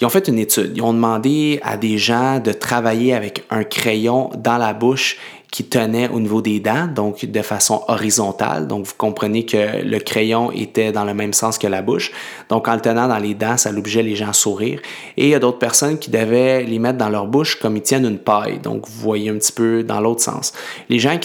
Ils 0.00 0.04
ont 0.04 0.10
fait 0.10 0.28
une 0.28 0.38
étude. 0.38 0.72
Ils 0.76 0.82
ont 0.82 0.92
demandé 0.92 1.58
à 1.62 1.76
des 1.76 1.98
gens 1.98 2.38
de 2.38 2.52
travailler 2.52 3.14
avec 3.14 3.44
un 3.50 3.64
crayon 3.64 4.30
dans 4.36 4.58
la 4.58 4.74
bouche 4.74 5.18
qui 5.50 5.64
tenait 5.64 6.08
au 6.08 6.20
niveau 6.20 6.42
des 6.42 6.60
dents, 6.60 6.86
donc 6.86 7.24
de 7.24 7.42
façon 7.42 7.82
horizontale. 7.88 8.66
Donc, 8.66 8.84
vous 8.84 8.94
comprenez 8.98 9.46
que 9.46 9.82
le 9.82 9.98
crayon 9.98 10.52
était 10.52 10.92
dans 10.92 11.04
le 11.04 11.14
même 11.14 11.32
sens 11.32 11.56
que 11.56 11.66
la 11.66 11.80
bouche. 11.80 12.12
Donc, 12.48 12.68
en 12.68 12.74
le 12.74 12.80
tenant 12.80 13.08
dans 13.08 13.18
les 13.18 13.34
dents, 13.34 13.56
ça 13.56 13.72
l'obligeait 13.72 14.02
les 14.02 14.16
gens 14.16 14.28
à 14.28 14.32
sourire. 14.32 14.80
Et 15.16 15.24
il 15.24 15.28
y 15.30 15.34
a 15.34 15.38
d'autres 15.38 15.58
personnes 15.58 15.98
qui 15.98 16.10
devaient 16.10 16.62
les 16.62 16.78
mettre 16.78 16.98
dans 16.98 17.08
leur 17.08 17.26
bouche 17.26 17.58
comme 17.58 17.76
ils 17.76 17.82
tiennent 17.82 18.06
une 18.06 18.18
paille. 18.18 18.58
Donc, 18.58 18.86
vous 18.88 19.00
voyez 19.00 19.30
un 19.30 19.36
petit 19.36 19.52
peu 19.52 19.82
dans 19.82 20.00
l'autre 20.00 20.22
sens. 20.22 20.52
Les 20.88 20.98
gens 20.98 21.18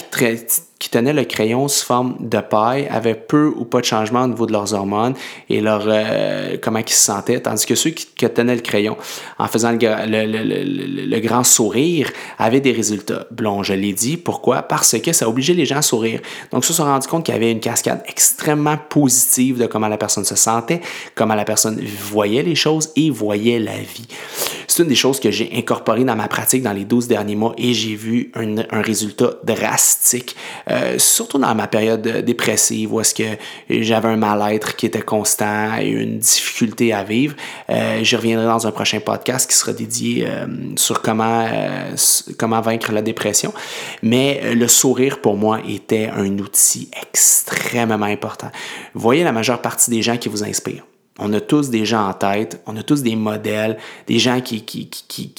qui 0.82 0.90
tenaient 0.90 1.12
le 1.12 1.22
crayon 1.22 1.68
sous 1.68 1.86
forme 1.86 2.16
de 2.18 2.40
paille 2.40 2.88
avaient 2.90 3.14
peu 3.14 3.52
ou 3.56 3.64
pas 3.64 3.78
de 3.78 3.84
changement 3.84 4.24
au 4.24 4.26
niveau 4.26 4.46
de 4.46 4.52
leurs 4.52 4.74
hormones 4.74 5.14
et 5.48 5.60
leur 5.60 5.84
euh, 5.86 6.56
comment 6.60 6.80
ils 6.80 6.88
se 6.88 7.04
sentaient, 7.04 7.38
tandis 7.38 7.66
que 7.66 7.76
ceux 7.76 7.90
qui, 7.90 8.06
tenaient 8.28 8.56
le 8.56 8.62
crayon 8.62 8.96
en 9.38 9.46
faisant 9.46 9.70
le, 9.70 11.20
grand 11.20 11.44
sourire 11.44 12.10
avaient 12.36 12.60
des 12.60 12.72
résultats. 12.72 13.26
Bon, 13.30 13.62
je 13.62 13.74
l'ai 13.74 13.92
dit, 13.92 14.16
pourquoi? 14.16 14.62
Parce 14.62 14.98
que 14.98 15.12
ça 15.12 15.28
obligeait 15.28 15.54
les 15.54 15.66
gens 15.66 15.76
à 15.76 15.82
sourire. 15.82 16.20
Donc, 16.50 16.64
ils 16.64 16.66
se 16.66 16.72
sont 16.72 16.84
rendus 16.84 17.06
compte 17.06 17.24
qu'il 17.24 17.34
y 17.34 17.36
avait 17.36 17.52
une 17.52 17.60
cascade 17.60 18.02
extrêmement 18.08 18.76
positive 18.76 19.58
de 19.58 19.66
comment 19.66 19.88
la 19.88 19.98
personne 19.98 20.24
se 20.24 20.34
sentait, 20.34 20.80
comment 21.14 21.34
la 21.34 21.44
personne 21.44 21.80
voyait 21.80 22.42
les 22.42 22.54
choses 22.54 22.90
et 22.96 23.10
voyait 23.10 23.58
la 23.58 23.76
vie. 23.76 24.06
C'est 24.72 24.84
une 24.84 24.88
des 24.88 24.94
choses 24.94 25.20
que 25.20 25.30
j'ai 25.30 25.50
incorporées 25.54 26.04
dans 26.04 26.16
ma 26.16 26.28
pratique 26.28 26.62
dans 26.62 26.72
les 26.72 26.86
12 26.86 27.06
derniers 27.06 27.36
mois 27.36 27.52
et 27.58 27.74
j'ai 27.74 27.94
vu 27.94 28.32
un, 28.34 28.54
résultat 28.80 29.34
drastique 29.44 30.34
euh, 30.70 30.98
surtout 30.98 31.36
dans 31.36 31.54
ma 31.54 31.66
période 31.66 32.00
dépressive 32.24 32.94
où 32.94 33.00
est-ce 33.00 33.14
que 33.14 33.36
j'avais 33.68 34.08
un 34.08 34.16
mal-être 34.16 34.74
qui 34.76 34.86
était 34.86 35.02
constant 35.02 35.76
et 35.78 35.88
une 35.88 36.18
difficulté 36.18 36.94
à 36.94 37.04
vivre. 37.04 37.36
Euh, 37.68 38.02
je 38.02 38.16
reviendrai 38.16 38.46
dans 38.46 38.66
un 38.66 38.70
prochain 38.70 39.00
podcast 39.00 39.50
qui 39.50 39.56
sera 39.56 39.74
dédié 39.74 40.24
euh, 40.26 40.46
sur 40.76 41.02
comment, 41.02 41.46
comment 42.38 42.62
vaincre 42.62 42.92
la 42.92 43.02
dépression. 43.02 43.52
Mais 44.02 44.54
le 44.54 44.68
sourire 44.68 45.20
pour 45.20 45.36
moi 45.36 45.60
était 45.68 46.08
un 46.08 46.38
outil 46.38 46.88
extrêmement 47.02 48.06
important. 48.06 48.50
voyez 48.94 49.22
la 49.22 49.32
majeure 49.32 49.60
partie 49.60 49.90
des 49.90 50.00
gens 50.00 50.16
qui 50.16 50.30
vous 50.30 50.44
inspirent. 50.44 50.84
On 51.18 51.30
a 51.34 51.40
tous 51.42 51.68
des 51.68 51.84
gens 51.84 52.08
en 52.08 52.14
tête, 52.14 52.62
on 52.66 52.74
a 52.74 52.82
tous 52.82 53.02
des 53.02 53.16
modèles, 53.16 53.76
des 54.06 54.18
gens 54.18 54.40
qui, 54.40 54.88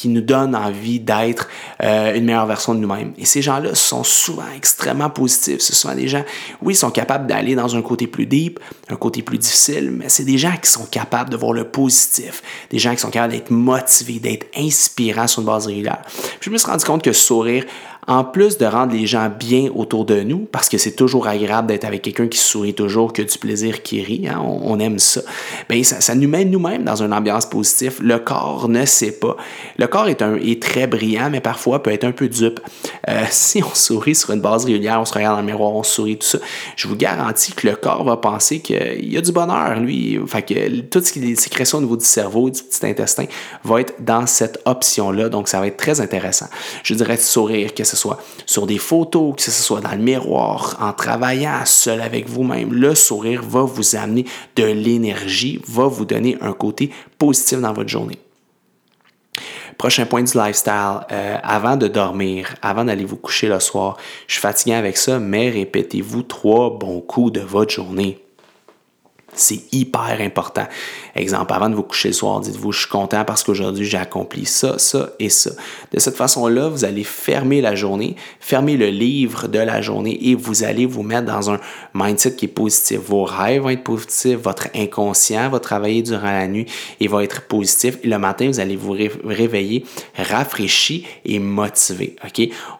nous 0.05 0.21
donnent 0.21 0.55
envie 0.55 0.99
d'être 0.99 1.47
euh, 1.81 2.13
une 2.13 2.25
meilleure 2.25 2.45
version 2.45 2.75
de 2.75 2.79
nous-mêmes. 2.79 3.13
Et 3.17 3.25
ces 3.25 3.41
gens-là 3.41 3.73
sont 3.73 4.03
souvent 4.03 4.45
extrêmement 4.55 5.09
positifs. 5.09 5.61
Ce 5.61 5.75
sont 5.75 5.93
des 5.95 6.07
gens, 6.07 6.23
oui, 6.61 6.73
ils 6.73 6.77
sont 6.77 6.91
capables 6.91 7.25
d'aller 7.25 7.55
dans 7.55 7.75
un 7.75 7.81
côté 7.81 8.05
plus 8.05 8.27
deep, 8.27 8.59
un 8.89 8.95
côté 8.95 9.23
plus 9.23 9.39
difficile, 9.39 9.89
mais 9.89 10.09
c'est 10.09 10.25
des 10.25 10.37
gens 10.37 10.55
qui 10.61 10.69
sont 10.69 10.85
capables 10.85 11.31
de 11.31 11.37
voir 11.37 11.53
le 11.53 11.63
positif, 11.63 12.43
des 12.69 12.77
gens 12.77 12.91
qui 12.91 12.99
sont 12.99 13.09
capables 13.09 13.33
d'être 13.33 13.49
motivés, 13.49 14.19
d'être 14.19 14.45
inspirants 14.55 15.27
sur 15.27 15.41
une 15.41 15.47
base 15.47 15.65
régulière. 15.65 16.03
Je 16.39 16.51
me 16.51 16.57
suis 16.57 16.69
rendu 16.69 16.85
compte 16.85 17.01
que 17.01 17.13
sourire 17.13 17.65
en 18.07 18.23
plus 18.23 18.57
de 18.57 18.65
rendre 18.65 18.93
les 18.93 19.05
gens 19.05 19.29
bien 19.29 19.69
autour 19.73 20.05
de 20.05 20.21
nous, 20.21 20.47
parce 20.51 20.69
que 20.69 20.77
c'est 20.77 20.91
toujours 20.91 21.27
agréable 21.27 21.67
d'être 21.67 21.85
avec 21.85 22.01
quelqu'un 22.01 22.27
qui 22.27 22.37
sourit 22.37 22.73
toujours, 22.73 23.13
que 23.13 23.21
du 23.21 23.37
plaisir 23.37 23.81
qui 23.81 24.01
rit, 24.01 24.27
hein, 24.27 24.41
on, 24.41 24.79
aime 24.79 24.99
ça, 24.99 25.21
bien, 25.69 25.83
ça, 25.83 26.15
nous 26.15 26.27
met 26.27 26.45
nous-mêmes 26.45 26.83
dans 26.83 27.01
une 27.01 27.13
ambiance 27.13 27.45
positive. 27.45 27.99
Le 28.01 28.19
corps 28.19 28.67
ne 28.67 28.85
sait 28.85 29.13
pas. 29.13 29.37
Le 29.77 29.87
corps 29.87 30.07
est, 30.07 30.21
un, 30.21 30.35
est 30.35 30.61
très 30.61 30.87
brillant, 30.87 31.29
mais 31.29 31.41
parfois 31.41 31.81
peut 31.81 31.91
être 31.91 32.03
un 32.03 32.11
peu 32.11 32.27
dupe. 32.27 32.59
Euh, 33.09 33.23
si 33.29 33.63
on 33.63 33.73
sourit 33.73 34.15
sur 34.15 34.31
une 34.31 34.41
base 34.41 34.65
régulière, 34.65 34.99
on 34.99 35.05
se 35.05 35.13
regarde 35.13 35.35
dans 35.35 35.41
le 35.41 35.47
miroir, 35.47 35.71
on 35.73 35.83
sourit, 35.83 36.17
tout 36.17 36.27
ça, 36.27 36.39
je 36.75 36.87
vous 36.87 36.95
garantis 36.95 37.53
que 37.53 37.67
le 37.67 37.75
corps 37.75 38.03
va 38.03 38.17
penser 38.17 38.59
qu'il 38.59 39.11
y 39.11 39.17
a 39.17 39.21
du 39.21 39.31
bonheur, 39.31 39.79
lui. 39.79 40.19
Fait 40.27 40.41
que 40.41 40.81
tout 40.81 41.01
ce 41.01 41.13
qui 41.13 41.31
est 41.31 41.35
sécrétion 41.35 41.77
au 41.77 41.81
niveau 41.81 41.97
du 41.97 42.05
cerveau, 42.05 42.49
du 42.49 42.61
petit 42.61 42.85
intestin, 42.85 43.25
va 43.63 43.81
être 43.81 43.95
dans 43.99 44.27
cette 44.27 44.59
option-là. 44.65 45.29
Donc, 45.29 45.47
ça 45.47 45.59
va 45.59 45.67
être 45.67 45.77
très 45.77 46.01
intéressant. 46.01 46.47
Je 46.83 46.93
dirais 46.93 47.17
sourire, 47.17 47.73
que 47.73 47.83
ce 47.83 47.92
soit 47.95 48.19
sur 48.45 48.67
des 48.67 48.77
photos, 48.77 49.35
que 49.35 49.41
ce 49.41 49.51
soit 49.51 49.81
dans 49.81 49.91
le 49.91 49.97
miroir, 49.97 50.77
en 50.79 50.93
travaillant 50.93 51.61
seul 51.65 52.01
avec 52.01 52.27
vous-même. 52.27 52.73
Le 52.73 52.95
sourire 52.95 53.41
va 53.43 53.61
vous 53.61 53.95
amener 53.95 54.25
de 54.55 54.63
l'énergie, 54.63 55.59
va 55.67 55.87
vous 55.87 56.05
donner 56.05 56.37
un 56.41 56.53
côté 56.53 56.91
positif 57.17 57.59
dans 57.59 57.73
votre 57.73 57.89
journée. 57.89 58.19
Prochain 59.77 60.05
point 60.05 60.23
du 60.23 60.37
lifestyle, 60.37 60.99
euh, 61.11 61.37
avant 61.41 61.77
de 61.77 61.87
dormir, 61.87 62.55
avant 62.61 62.85
d'aller 62.85 63.05
vous 63.05 63.17
coucher 63.17 63.47
le 63.47 63.59
soir, 63.59 63.97
je 64.27 64.33
suis 64.33 64.41
fatigué 64.41 64.75
avec 64.75 64.97
ça, 64.97 65.19
mais 65.19 65.49
répétez-vous 65.49 66.23
trois 66.23 66.69
bons 66.69 67.01
coups 67.01 67.33
de 67.33 67.41
votre 67.41 67.73
journée. 67.73 68.22
C'est 69.35 69.61
hyper 69.71 70.17
important. 70.19 70.67
Exemple, 71.15 71.53
avant 71.53 71.69
de 71.69 71.75
vous 71.75 71.83
coucher 71.83 72.09
le 72.09 72.13
soir, 72.13 72.39
dites-vous, 72.39 72.71
je 72.71 72.79
suis 72.79 72.89
content 72.89 73.23
parce 73.25 73.43
qu'aujourd'hui 73.43 73.85
j'ai 73.85 73.97
accompli 73.97 74.45
ça, 74.45 74.77
ça 74.79 75.09
et 75.19 75.29
ça. 75.29 75.51
De 75.91 75.99
cette 75.99 76.15
façon-là, 76.15 76.69
vous 76.69 76.85
allez 76.85 77.03
fermer 77.03 77.61
la 77.61 77.75
journée, 77.75 78.15
fermer 78.39 78.77
le 78.77 78.87
livre 78.87 79.47
de 79.47 79.59
la 79.59 79.81
journée 79.81 80.17
et 80.29 80.35
vous 80.35 80.63
allez 80.63 80.85
vous 80.85 81.03
mettre 81.03 81.25
dans 81.25 81.51
un 81.51 81.59
mindset 81.93 82.35
qui 82.35 82.45
est 82.45 82.49
positif. 82.49 82.99
Vos 82.99 83.23
rêves 83.23 83.61
vont 83.61 83.69
être 83.69 83.83
positifs, 83.83 84.39
votre 84.39 84.67
inconscient 84.75 85.49
va 85.49 85.59
travailler 85.59 86.01
durant 86.01 86.31
la 86.31 86.47
nuit 86.47 86.65
et 86.99 87.07
va 87.07 87.23
être 87.23 87.43
positif. 87.47 87.97
Le 88.03 88.17
matin, 88.17 88.47
vous 88.47 88.59
allez 88.59 88.75
vous 88.75 88.95
réveiller 89.23 89.85
rafraîchi 90.17 91.05
et 91.25 91.39
motivé. 91.39 92.15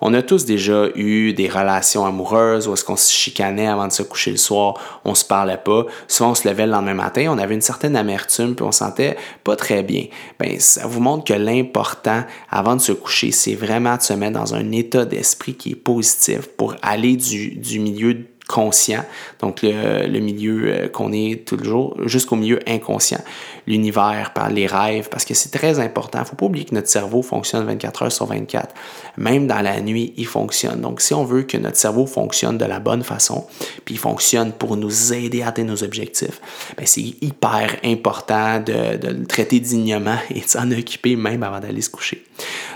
On 0.01 0.13
a 0.13 0.21
tous 0.21 0.45
déjà 0.45 0.87
eu 0.95 1.33
des 1.33 1.49
relations 1.49 2.05
amoureuses 2.05 2.67
où 2.67 2.73
est-ce 2.73 2.83
qu'on 2.83 2.95
se 2.95 3.11
chicanait 3.11 3.67
avant 3.67 3.87
de 3.87 3.91
se 3.91 4.03
coucher 4.03 4.31
le 4.31 4.37
soir, 4.37 5.01
on 5.05 5.15
se 5.15 5.25
parlait 5.25 5.57
pas. 5.57 5.85
Souvent, 6.07 6.31
on 6.31 6.35
se 6.35 6.42
levait 6.47 6.65
le 6.65 6.71
lendemain 6.71 6.93
matin, 6.93 7.27
on 7.29 7.38
avait 7.38 7.56
une 7.56 7.62
certaine 7.62 7.95
amertume 7.95 8.56
puis 8.56 8.65
on 8.65 8.71
sentait 8.71 9.17
pas 9.43 9.56
très 9.56 9.84
bien. 9.84 10.06
Ben, 10.39 10.60
ça 10.60 10.88
vous 10.88 10.99
montre 10.99 11.25
que 11.25 11.34
l'important 11.34 12.23
avant 12.49 12.75
de 12.75 12.82
se 12.82 12.91
coucher, 12.91 13.32
c'est 13.32 13.56
vraiment 13.56 13.97
de 13.97 14.01
se 14.01 14.13
mettre 14.13 14.39
dans 14.39 14.56
un 14.56 14.71
état 14.71 15.06
d'esprit 15.06 15.56
qui 15.56 15.71
est 15.71 15.75
positif 15.75 16.47
pour 16.58 16.75
aller 16.82 17.15
du, 17.15 17.51
du 17.56 17.79
milieu 17.79 18.25
conscient, 18.47 19.03
donc 19.39 19.62
le, 19.63 20.19
milieu 20.19 20.63
euh, 20.65 20.88
qu'on 20.89 21.12
est 21.12 21.47
tout 21.47 21.58
le 21.58 21.63
jour, 21.63 21.97
jusqu'au 22.06 22.36
milieu 22.36 22.60
inconscient, 22.67 23.21
l'univers, 23.67 24.32
par 24.34 24.49
les 24.49 24.67
rêves, 24.67 25.10
parce 25.10 25.26
que 25.26 25.34
c'est 25.34 25.49
très 25.49 25.80
important. 25.80 26.19
Il 26.19 26.21
ne 26.21 26.28
faut 26.28 26.36
pas 26.36 26.45
oublier 26.45 26.65
que 26.65 26.76
notre 26.76 26.89
cerveau 26.89 27.21
fonctionne 27.21 27.65
24 27.65 28.04
heures 28.04 28.12
sur 28.12 28.26
24. 28.26 28.73
Même 29.17 29.47
dans 29.47 29.62
la 29.62 29.80
nuit, 29.82 30.13
il 30.17 30.26
fonctionne. 30.26 30.82
Donc, 30.82 31.02
si 31.02 31.13
on 31.13 31.23
veut 31.23 31.43
que 31.43 31.58
notre 31.58 31.78
cerveau 31.78 32.06
fonctionne 32.06 32.58
de 32.58 32.65
la 32.65 32.80
bonne 32.80 33.04
façon, 33.04 33.45
puis 33.86 33.95
il 33.95 33.99
fonctionne 33.99 34.52
pour 34.52 34.76
nous 34.78 35.13
aider 35.13 35.41
à 35.41 35.49
atteindre 35.49 35.71
nos 35.71 35.84
objectifs, 35.84 36.41
ben, 36.78 36.86
c'est 36.86 37.02
hyper 37.21 37.78
important 37.84 38.60
de, 38.60 39.08
le 39.08 39.26
traiter 39.26 39.60
dignement 39.60 40.17
et 40.30 40.41
de 40.41 40.47
s'en 40.47 40.69
occuper 40.71 41.15
même 41.15 41.43
avant 41.43 41.60
d'aller 41.60 41.82
se 41.82 41.89
coucher. 41.89 42.23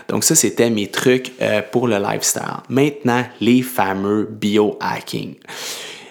Donc 0.08 0.24
ça, 0.24 0.36
c'était 0.36 0.70
mes 0.70 0.88
trucs 0.88 1.32
euh, 1.42 1.62
pour 1.72 1.88
le 1.88 1.98
lifestyle. 1.98 2.42
Maintenant, 2.70 3.26
les 3.42 3.62
fameux 3.62 4.28
biohacking. 4.30 5.36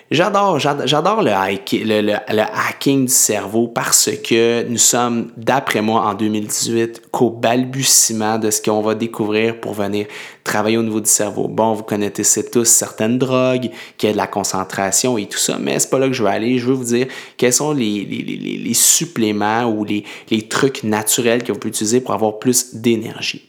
J'adore, 0.09 0.61
j'adore 0.61 1.21
le, 1.21 1.33
hacking 1.33 3.07
du 3.07 3.13
cerveau 3.13 3.67
parce 3.67 4.09
que 4.23 4.65
nous 4.69 4.79
sommes, 4.79 5.33
d'après 5.37 5.83
moi, 5.83 6.03
en 6.03 6.15
2018, 6.15 7.11
qu'au 7.11 7.31
balbutiement 7.31 8.39
de 8.39 8.53
ce 8.53 8.63
qu'on 8.63 8.83
va 8.83 8.95
découvrir 8.95 9.61
pour 9.61 9.75
venir 9.75 10.07
travailler 10.45 10.77
au 10.77 10.85
niveau 10.85 11.01
du 11.01 11.11
cerveau. 11.11 11.49
Bon, 11.49 11.73
vous 11.73 11.83
connaissez 11.83 12.49
tous 12.49 12.67
certaines 12.67 13.19
drogues, 13.19 13.69
qui 13.99 14.07
a 14.07 14.13
de 14.13 14.17
la 14.17 14.29
concentration 14.29 15.19
et 15.19 15.27
tout 15.27 15.39
ça, 15.39 15.59
mais 15.61 15.77
c'est 15.81 15.91
pas 15.91 15.99
là 15.99 16.07
que 16.07 16.13
je 16.13 16.23
veux 16.23 16.29
aller. 16.29 16.59
Je 16.59 16.67
veux 16.67 16.75
vous 16.75 16.85
dire 16.85 17.09
quels 17.37 17.53
sont 17.53 17.73
les, 17.73 18.05
les, 18.05 18.23
les, 18.23 18.59
les 18.59 18.75
suppléments 18.75 19.65
ou 19.65 19.85
les, 19.85 20.05
trucs 20.49 20.85
naturels 20.85 21.43
que 21.43 21.51
vous 21.51 21.59
pouvez 21.59 21.71
utiliser 21.71 22.01
pour 22.01 22.15
avoir 22.15 22.39
plus 22.39 22.77
d'énergie. 22.77 23.49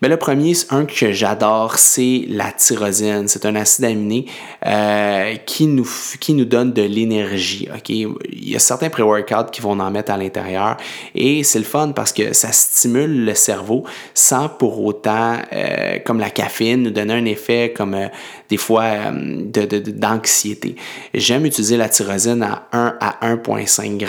Ben, 0.00 0.08
le 0.08 0.16
premier, 0.16 0.52
un 0.70 0.86
que 0.86 1.12
j'adore, 1.12 1.78
c'est 1.78 2.24
la 2.28 2.50
tyrosine. 2.52 3.28
C'est 3.28 3.46
un 3.46 3.54
acide 3.54 3.84
aminé 3.84 4.26
euh, 4.66 5.36
qui, 5.46 5.66
nous, 5.66 5.88
qui 6.20 6.34
nous 6.34 6.44
donne 6.44 6.72
de 6.72 6.82
l'énergie. 6.82 7.68
Il 7.88 8.48
y 8.48 8.56
a 8.56 8.58
certains 8.58 8.90
pré-workouts 8.90 9.50
qui 9.52 9.60
vont 9.60 9.78
en 9.78 9.90
mettre 9.90 10.12
à 10.12 10.16
l'intérieur 10.16 10.76
et 11.14 11.44
c'est 11.44 11.58
le 11.58 11.64
fun 11.64 11.92
parce 11.92 12.12
que 12.12 12.32
ça 12.32 12.50
stimule 12.52 13.24
le 13.24 13.34
cerveau 13.34 13.84
sans 14.14 14.48
pour 14.48 14.84
autant, 14.84 15.36
euh, 15.52 15.98
comme 16.04 16.18
la 16.18 16.30
caféine, 16.30 16.82
nous 16.82 16.90
donner 16.90 17.14
un 17.14 17.24
effet 17.24 17.72
comme 17.76 17.94
euh, 17.94 18.08
des 18.48 18.56
fois 18.56 18.84
d'anxiété. 19.12 20.76
J'aime 21.14 21.46
utiliser 21.46 21.76
la 21.76 21.88
tyrosine 21.88 22.42
à 22.42 22.68
1 22.72 22.96
à 23.00 23.26
1,5 23.26 24.00
g 24.00 24.06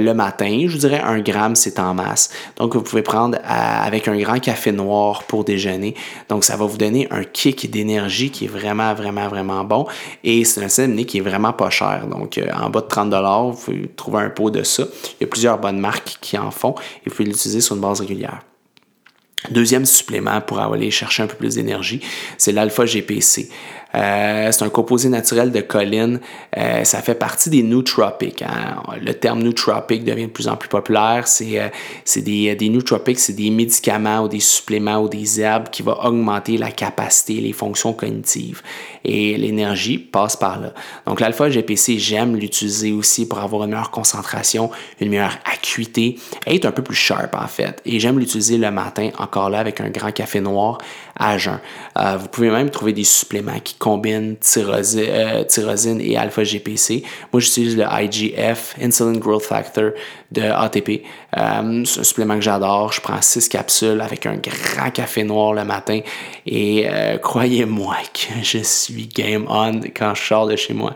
le 0.00 0.12
matin. 0.12 0.64
Je 0.66 0.72
vous 0.72 0.78
dirais 0.78 1.00
1 1.00 1.24
g, 1.24 1.32
c'est 1.54 1.78
en 1.78 1.94
masse. 1.94 2.30
Donc, 2.56 2.74
vous 2.74 2.82
pouvez 2.82 3.02
prendre 3.02 3.38
avec 3.44 4.06
un 4.08 4.18
grand 4.18 4.38
café 4.38 4.71
noir 4.72 5.24
pour 5.24 5.44
déjeuner. 5.44 5.94
Donc, 6.28 6.44
ça 6.44 6.56
va 6.56 6.66
vous 6.66 6.76
donner 6.76 7.06
un 7.10 7.24
kick 7.24 7.70
d'énergie 7.70 8.30
qui 8.30 8.46
est 8.46 8.48
vraiment, 8.48 8.94
vraiment, 8.94 9.28
vraiment 9.28 9.64
bon. 9.64 9.86
Et 10.24 10.44
c'est 10.44 10.60
un 10.60 10.66
acide 10.66 11.06
qui 11.06 11.18
est 11.18 11.22
vraiment 11.22 11.52
pas 11.52 11.70
cher. 11.70 12.06
Donc, 12.06 12.38
euh, 12.38 12.48
en 12.52 12.70
bas 12.70 12.80
de 12.80 12.86
30 12.86 13.12
vous 13.12 13.64
pouvez 13.64 13.88
trouver 13.96 14.22
un 14.22 14.30
pot 14.30 14.50
de 14.50 14.62
ça. 14.62 14.84
Il 15.20 15.22
y 15.22 15.24
a 15.24 15.26
plusieurs 15.26 15.58
bonnes 15.58 15.78
marques 15.78 16.18
qui 16.20 16.38
en 16.38 16.50
font 16.50 16.74
et 17.04 17.08
vous 17.08 17.14
pouvez 17.14 17.28
l'utiliser 17.28 17.60
sur 17.60 17.74
une 17.74 17.82
base 17.82 18.00
régulière. 18.00 18.40
Deuxième 19.50 19.86
supplément 19.86 20.40
pour 20.40 20.60
aller 20.60 20.90
chercher 20.90 21.24
un 21.24 21.26
peu 21.26 21.34
plus 21.34 21.56
d'énergie, 21.56 22.00
c'est 22.38 22.52
l'alpha-GPC. 22.52 23.50
Euh, 23.94 24.50
c'est 24.50 24.64
un 24.64 24.70
composé 24.70 25.08
naturel 25.08 25.50
de 25.50 25.60
choline. 25.60 26.20
Euh, 26.56 26.84
ça 26.84 27.02
fait 27.02 27.14
partie 27.14 27.50
des 27.50 27.62
nootropics. 27.62 28.42
Hein. 28.42 28.82
Le 29.00 29.12
terme 29.14 29.42
nootropic 29.42 30.04
devient 30.04 30.26
de 30.26 30.30
plus 30.30 30.48
en 30.48 30.56
plus 30.56 30.68
populaire. 30.68 31.26
C'est 31.26 31.60
euh, 31.60 31.68
des, 32.16 32.54
des 32.54 32.72
c'est 33.16 33.32
des 33.34 33.50
médicaments 33.50 34.20
ou 34.20 34.28
des 34.28 34.40
suppléments 34.40 34.98
ou 34.98 35.08
des 35.08 35.40
herbes 35.40 35.68
qui 35.70 35.82
vont 35.82 35.98
augmenter 36.02 36.56
la 36.56 36.70
capacité, 36.70 37.34
les 37.34 37.52
fonctions 37.52 37.92
cognitives. 37.92 38.62
Et 39.04 39.36
l'énergie 39.36 39.98
passe 39.98 40.36
par 40.36 40.60
là. 40.60 40.72
Donc 41.06 41.20
l'alpha-GPC, 41.20 41.98
j'aime 41.98 42.36
l'utiliser 42.36 42.92
aussi 42.92 43.26
pour 43.26 43.40
avoir 43.40 43.64
une 43.64 43.70
meilleure 43.70 43.90
concentration, 43.90 44.70
une 45.00 45.10
meilleure 45.10 45.38
acuité, 45.44 46.18
être 46.46 46.64
un 46.64 46.72
peu 46.72 46.82
plus 46.82 46.94
sharp 46.94 47.34
en 47.34 47.46
fait. 47.46 47.80
Et 47.84 48.00
j'aime 48.00 48.18
l'utiliser 48.18 48.58
le 48.58 48.70
matin, 48.70 49.10
encore 49.18 49.50
là, 49.50 49.58
avec 49.58 49.80
un 49.80 49.90
grand 49.90 50.12
café 50.12 50.40
noir 50.40 50.78
à 51.18 51.36
jeun. 51.36 51.60
vous 51.96 52.28
pouvez 52.28 52.50
même 52.50 52.70
trouver 52.70 52.92
des 52.92 53.04
suppléments 53.04 53.60
qui 53.62 53.74
combine 53.82 54.36
euh, 54.58 55.44
tyrosine, 55.44 56.00
et 56.00 56.16
alpha-GPC. 56.16 57.02
Moi, 57.32 57.40
j'utilise 57.40 57.76
le 57.76 57.84
IGF, 57.84 58.76
Insulin 58.80 59.18
Growth 59.18 59.42
Factor 59.42 59.90
de 60.30 60.42
ATP. 60.42 61.02
Euh, 61.36 61.82
c'est 61.84 62.00
un 62.00 62.04
supplément 62.04 62.36
que 62.36 62.42
j'adore. 62.42 62.92
Je 62.92 63.00
prends 63.00 63.20
6 63.20 63.48
capsules 63.48 64.00
avec 64.00 64.24
un 64.26 64.36
grand 64.36 64.90
café 64.92 65.24
noir 65.24 65.52
le 65.52 65.64
matin 65.64 65.98
et 66.46 66.86
euh, 66.86 67.18
croyez-moi 67.18 67.96
que 68.14 68.44
je 68.44 68.58
suis 68.58 69.08
game 69.08 69.46
on 69.48 69.80
quand 69.96 70.14
je 70.14 70.22
sors 70.22 70.46
de 70.46 70.54
chez 70.54 70.74
moi. 70.74 70.94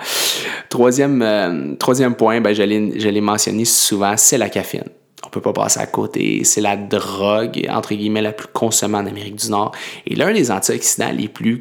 Troisième, 0.68 1.76
troisième 1.80 2.14
point, 2.14 2.40
ben, 2.40 2.54
je 2.54 2.62
l'ai 2.62 3.20
mentionné 3.20 3.64
souvent, 3.64 4.16
c'est 4.16 4.38
la 4.38 4.48
caféine 4.48 4.84
on 5.26 5.30
peut 5.30 5.40
pas 5.40 5.52
passer 5.52 5.80
à 5.80 5.86
côté. 5.86 6.44
C'est 6.44 6.60
la 6.60 6.76
drogue, 6.76 7.66
entre 7.68 7.94
guillemets, 7.94 8.22
la 8.22 8.32
plus 8.32 8.48
consommée 8.48 8.96
en 8.96 9.06
Amérique 9.06 9.36
du 9.36 9.50
Nord 9.50 9.72
et 10.06 10.14
l'un 10.14 10.32
des 10.32 10.50
antioxydants 10.50 11.12
les 11.12 11.28
plus 11.28 11.58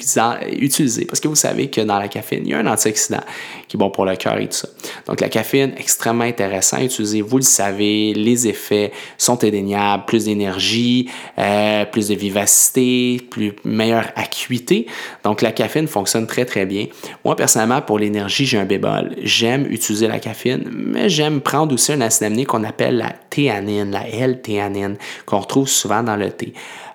utilisés. 0.52 1.06
Parce 1.06 1.20
que 1.20 1.28
vous 1.28 1.36
savez 1.36 1.70
que 1.70 1.82
dans 1.82 2.00
la 2.00 2.08
caféine, 2.08 2.44
il 2.46 2.52
y 2.52 2.54
a 2.54 2.60
un 2.60 2.68
antioxydant 2.68 3.22
qui 3.68 3.78
est 3.78 3.80
bon 3.80 3.90
pour 3.90 4.06
le 4.06 4.16
cœur 4.16 4.38
et 4.38 4.48
tout 4.48 4.58
ça. 4.58 4.68
Donc, 5.08 5.22
la 5.22 5.30
caféine, 5.30 5.74
extrêmement 5.78 6.24
intéressant 6.24 6.78
à 6.78 6.84
utiliser. 6.84 7.22
Vous 7.22 7.38
le 7.38 7.44
savez, 7.44 8.14
les 8.14 8.48
effets 8.48 8.92
sont 9.18 9.44
indéniables. 9.44 10.06
Plus 10.06 10.26
d'énergie, 10.26 11.10
euh, 11.40 11.86
plus 11.86 12.10
de 12.10 12.16
vivacité, 12.16 13.22
plus 13.30 13.54
meilleure 13.64 14.12
acuité. 14.16 14.86
Donc, 15.24 15.42
la 15.42 15.52
caféine 15.52 15.88
fonctionne 15.88 16.28
très, 16.28 16.46
très 16.46 16.66
bien. 16.66 16.86
Moi, 17.24 17.36
personnellement, 17.36 17.82
pour 17.82 18.00
l'énergie, 18.00 18.46
j'ai 18.46 18.58
un 18.58 18.66
bébol. 18.66 19.16
J'aime 19.22 19.66
utiliser 19.70 20.08
la 20.08 20.20
caféine, 20.20 20.70
mais 20.72 21.10
j'aime 21.10 21.42
prendre 21.42 21.74
aussi 21.74 21.92
un 21.92 22.02
acide 22.02 22.24
aminé 22.24 22.46
qu'on 22.46 22.64
appelle 22.64 22.98
la 22.98 23.10
théanine, 23.30 23.55
la 23.62 24.08
L-théanine, 24.08 24.98
qu'on 25.26 25.40
retrouve 25.40 25.68
souvent 25.68 26.04
dans 26.04 26.16
le 26.16 26.32
thé. 26.32 26.54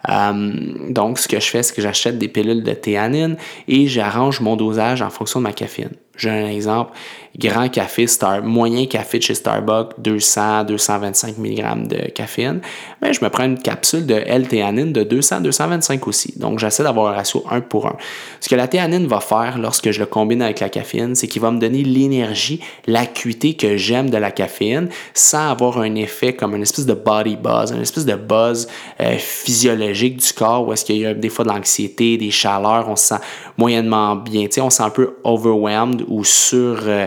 Euh, 0.09 0.53
donc, 0.89 1.19
ce 1.19 1.29
que 1.29 1.39
je 1.39 1.47
fais, 1.47 1.63
c'est 1.63 1.75
que 1.75 1.83
j'achète 1.83 2.19
des 2.19 2.29
pilules 2.29 2.63
de 2.63 2.73
théanine 2.73 3.37
et 3.69 3.87
j'arrange 3.87 4.41
mon 4.41 4.57
dosage 4.57 5.03
en 5.03 5.11
fonction 5.11 5.41
de 5.41 5.45
ma 5.45 5.53
caféine. 5.53 5.93
J'ai 6.17 6.31
un 6.31 6.49
exemple 6.49 6.93
grand 7.39 7.69
café, 7.69 8.07
star, 8.07 8.43
moyen 8.43 8.87
café 8.87 9.21
chez 9.21 9.35
Starbucks, 9.35 9.93
200, 9.99 10.65
225 10.65 11.39
mg 11.39 11.89
de 11.89 12.11
caféine, 12.11 12.61
mais 13.01 13.13
je 13.13 13.25
me 13.25 13.31
prends 13.31 13.45
une 13.45 13.59
capsule 13.59 14.05
de 14.05 14.15
L-théanine 14.15 14.93
de 14.93 15.05
200, 15.05 15.41
225 15.43 16.07
aussi. 16.09 16.35
Donc, 16.37 16.59
j'essaie 16.59 16.83
d'avoir 16.83 17.13
un 17.13 17.17
ratio 17.17 17.45
1 17.51 17.61
pour 17.63 17.87
1. 17.87 17.97
Ce 18.41 18.49
que 18.49 18.55
la 18.57 18.67
théanine 18.69 19.07
va 19.07 19.21
faire 19.21 19.59
lorsque 19.59 19.91
je 19.91 20.01
le 20.01 20.07
combine 20.07 20.43
avec 20.43 20.61
la 20.61 20.69
caféine, 20.69 21.15
c'est 21.15 21.29
qu'il 21.29 21.41
va 21.41 21.51
me 21.51 21.59
donner 21.59 21.85
l'énergie, 21.85 22.61
l'acuité 22.87 23.55
que 23.55 23.77
j'aime 23.77 24.11
de 24.11 24.17
la 24.17 24.31
caféine 24.31 24.89
sans 25.15 25.51
avoir 25.51 25.79
un 25.79 25.95
effet 25.95 26.35
comme 26.35 26.55
une 26.57 26.63
espèce 26.63 26.87
de 26.87 26.95
body 26.95 27.37
buzz, 27.37 27.73
une 27.73 27.83
espèce 27.83 28.07
de 28.07 28.17
buzz 28.17 28.69
euh, 29.01 29.17
physiologique 29.19 30.17
du 30.17 30.33
corps 30.33 30.67
où 30.67 30.73
est-ce 30.73 30.85
qu'il 30.85 30.99
y 30.99 31.07
a 31.07 31.15
des 31.15 31.29
fois 31.29 31.45
de 31.45 31.51
l'anxiété, 31.51 32.17
des 32.17 32.31
chaleurs, 32.31 32.89
on 32.89 32.97
se 32.97 33.07
sent 33.07 33.21
moyennement 33.57 34.17
bien, 34.17 34.47
on 34.59 34.71
se 34.71 34.79
sent 34.79 34.83
un 34.83 34.91
peu 34.91 35.17
overwhelmed 35.25 36.05
ou 36.09 36.25
sur... 36.25 36.81
Euh, 36.87 37.07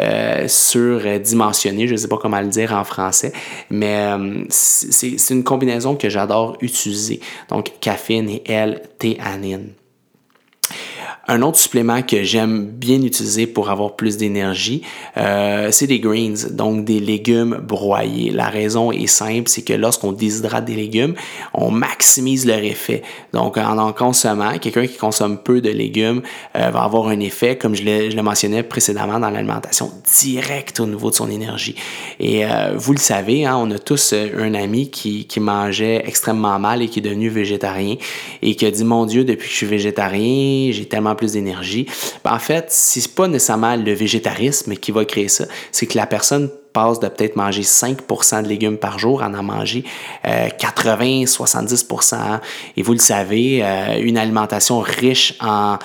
euh, 0.00 0.48
surdimensionné, 0.48 1.86
je 1.86 1.92
ne 1.92 1.96
sais 1.96 2.08
pas 2.08 2.18
comment 2.18 2.40
le 2.40 2.48
dire 2.48 2.72
en 2.72 2.84
français, 2.84 3.32
mais 3.70 3.96
euh, 3.96 4.44
c'est 4.48 5.30
une 5.30 5.44
combinaison 5.44 5.96
que 5.96 6.08
j'adore 6.08 6.56
utiliser. 6.60 7.20
Donc, 7.48 7.72
caféine 7.80 8.28
et 8.28 8.42
L-théanine. 8.46 9.72
Un 11.26 11.40
autre 11.40 11.58
supplément 11.58 12.02
que 12.02 12.22
j'aime 12.22 12.66
bien 12.66 13.00
utiliser 13.00 13.46
pour 13.46 13.70
avoir 13.70 13.96
plus 13.96 14.18
d'énergie, 14.18 14.82
euh, 15.16 15.70
c'est 15.70 15.86
des 15.86 15.98
greens, 15.98 16.52
donc 16.52 16.84
des 16.84 17.00
légumes 17.00 17.60
broyés. 17.62 18.30
La 18.30 18.48
raison 18.48 18.92
est 18.92 19.06
simple, 19.06 19.48
c'est 19.48 19.62
que 19.62 19.72
lorsqu'on 19.72 20.12
déshydrate 20.12 20.66
des 20.66 20.74
légumes, 20.74 21.14
on 21.54 21.70
maximise 21.70 22.46
leur 22.46 22.58
effet. 22.58 23.02
Donc 23.32 23.56
en 23.56 23.78
en 23.78 23.92
consommant, 23.92 24.58
quelqu'un 24.58 24.86
qui 24.86 24.96
consomme 24.96 25.38
peu 25.38 25.60
de 25.62 25.70
légumes 25.70 26.20
euh, 26.56 26.70
va 26.70 26.82
avoir 26.82 27.08
un 27.08 27.20
effet, 27.20 27.56
comme 27.56 27.74
je 27.74 27.84
le, 27.84 28.22
mentionnais 28.22 28.62
précédemment 28.62 29.18
dans 29.18 29.30
l'alimentation, 29.30 29.90
direct 30.20 30.80
au 30.80 30.86
niveau 30.86 31.10
de 31.10 31.14
son 31.14 31.30
énergie. 31.30 31.74
Et 32.20 32.44
euh, 32.44 32.74
vous 32.76 32.92
le 32.92 32.98
savez, 32.98 33.46
hein, 33.46 33.56
on 33.58 33.70
a 33.70 33.78
tous 33.78 34.12
un 34.12 34.54
ami 34.54 34.90
qui, 34.90 35.26
qui 35.26 35.40
mangeait 35.40 36.02
extrêmement 36.06 36.58
mal 36.58 36.82
et 36.82 36.88
qui 36.88 36.98
est 36.98 37.02
devenu 37.02 37.28
végétarien 37.28 37.96
et 38.42 38.54
qui 38.54 38.66
a 38.66 38.70
dit, 38.70 38.84
mon 38.84 39.06
Dieu, 39.06 39.24
depuis 39.24 39.46
que 39.46 39.52
je 39.52 39.56
suis 39.56 39.66
végétarien, 39.66 40.70
j'ai 40.72 40.84
tellement 40.84 41.13
plus 41.14 41.32
d'énergie. 41.32 41.86
Ben, 42.24 42.32
en 42.32 42.38
fait, 42.38 42.66
c'est 42.68 43.14
pas 43.14 43.28
nécessairement 43.28 43.76
le 43.76 43.92
végétarisme 43.92 44.74
qui 44.76 44.92
va 44.92 45.04
créer 45.04 45.28
ça, 45.28 45.46
c'est 45.72 45.86
que 45.86 45.96
la 45.96 46.06
personne 46.06 46.50
passe 46.74 46.98
de 46.98 47.08
peut-être 47.08 47.36
manger 47.36 47.62
5% 47.62 48.42
de 48.42 48.48
légumes 48.48 48.76
par 48.76 48.98
jour 48.98 49.22
en 49.22 49.30
manger 49.42 49.84
80-70% 50.24 52.14
euh, 52.14 52.36
Et 52.76 52.82
vous 52.82 52.92
le 52.92 52.98
savez, 52.98 53.60
euh, 53.62 54.00
une 54.02 54.18
alimentation 54.18 54.80
riche 54.80 55.34
en, 55.40 55.78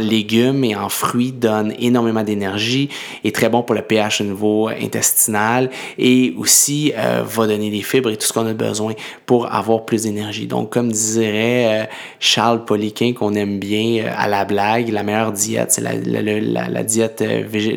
légumes 0.00 0.64
et 0.64 0.74
en 0.74 0.88
fruits 0.88 1.32
donne 1.32 1.72
énormément 1.78 2.22
d'énergie, 2.22 2.88
est 3.24 3.34
très 3.34 3.48
bon 3.48 3.62
pour 3.62 3.74
le 3.74 3.82
pH 3.82 4.20
au 4.20 4.24
niveau 4.24 4.68
intestinal 4.68 5.70
et 5.98 6.34
aussi 6.36 6.92
euh, 6.96 7.22
va 7.24 7.46
donner 7.46 7.70
des 7.70 7.82
fibres 7.82 8.10
et 8.10 8.16
tout 8.16 8.26
ce 8.26 8.32
qu'on 8.32 8.46
a 8.46 8.54
besoin 8.54 8.94
pour 9.24 9.52
avoir 9.52 9.84
plus 9.84 10.02
d'énergie. 10.02 10.46
Donc, 10.46 10.70
comme 10.70 10.90
dirait 10.90 11.88
Charles 12.18 12.64
Poliquin, 12.64 13.12
qu'on 13.12 13.34
aime 13.34 13.60
bien 13.60 14.12
à 14.16 14.26
la 14.26 14.44
blague, 14.44 14.88
la 14.88 15.04
meilleure 15.04 15.32
diète, 15.32 15.70
c'est 15.70 15.80
la, 15.80 15.92
la, 15.94 16.68
la, 16.68 16.82
diète 16.82 17.22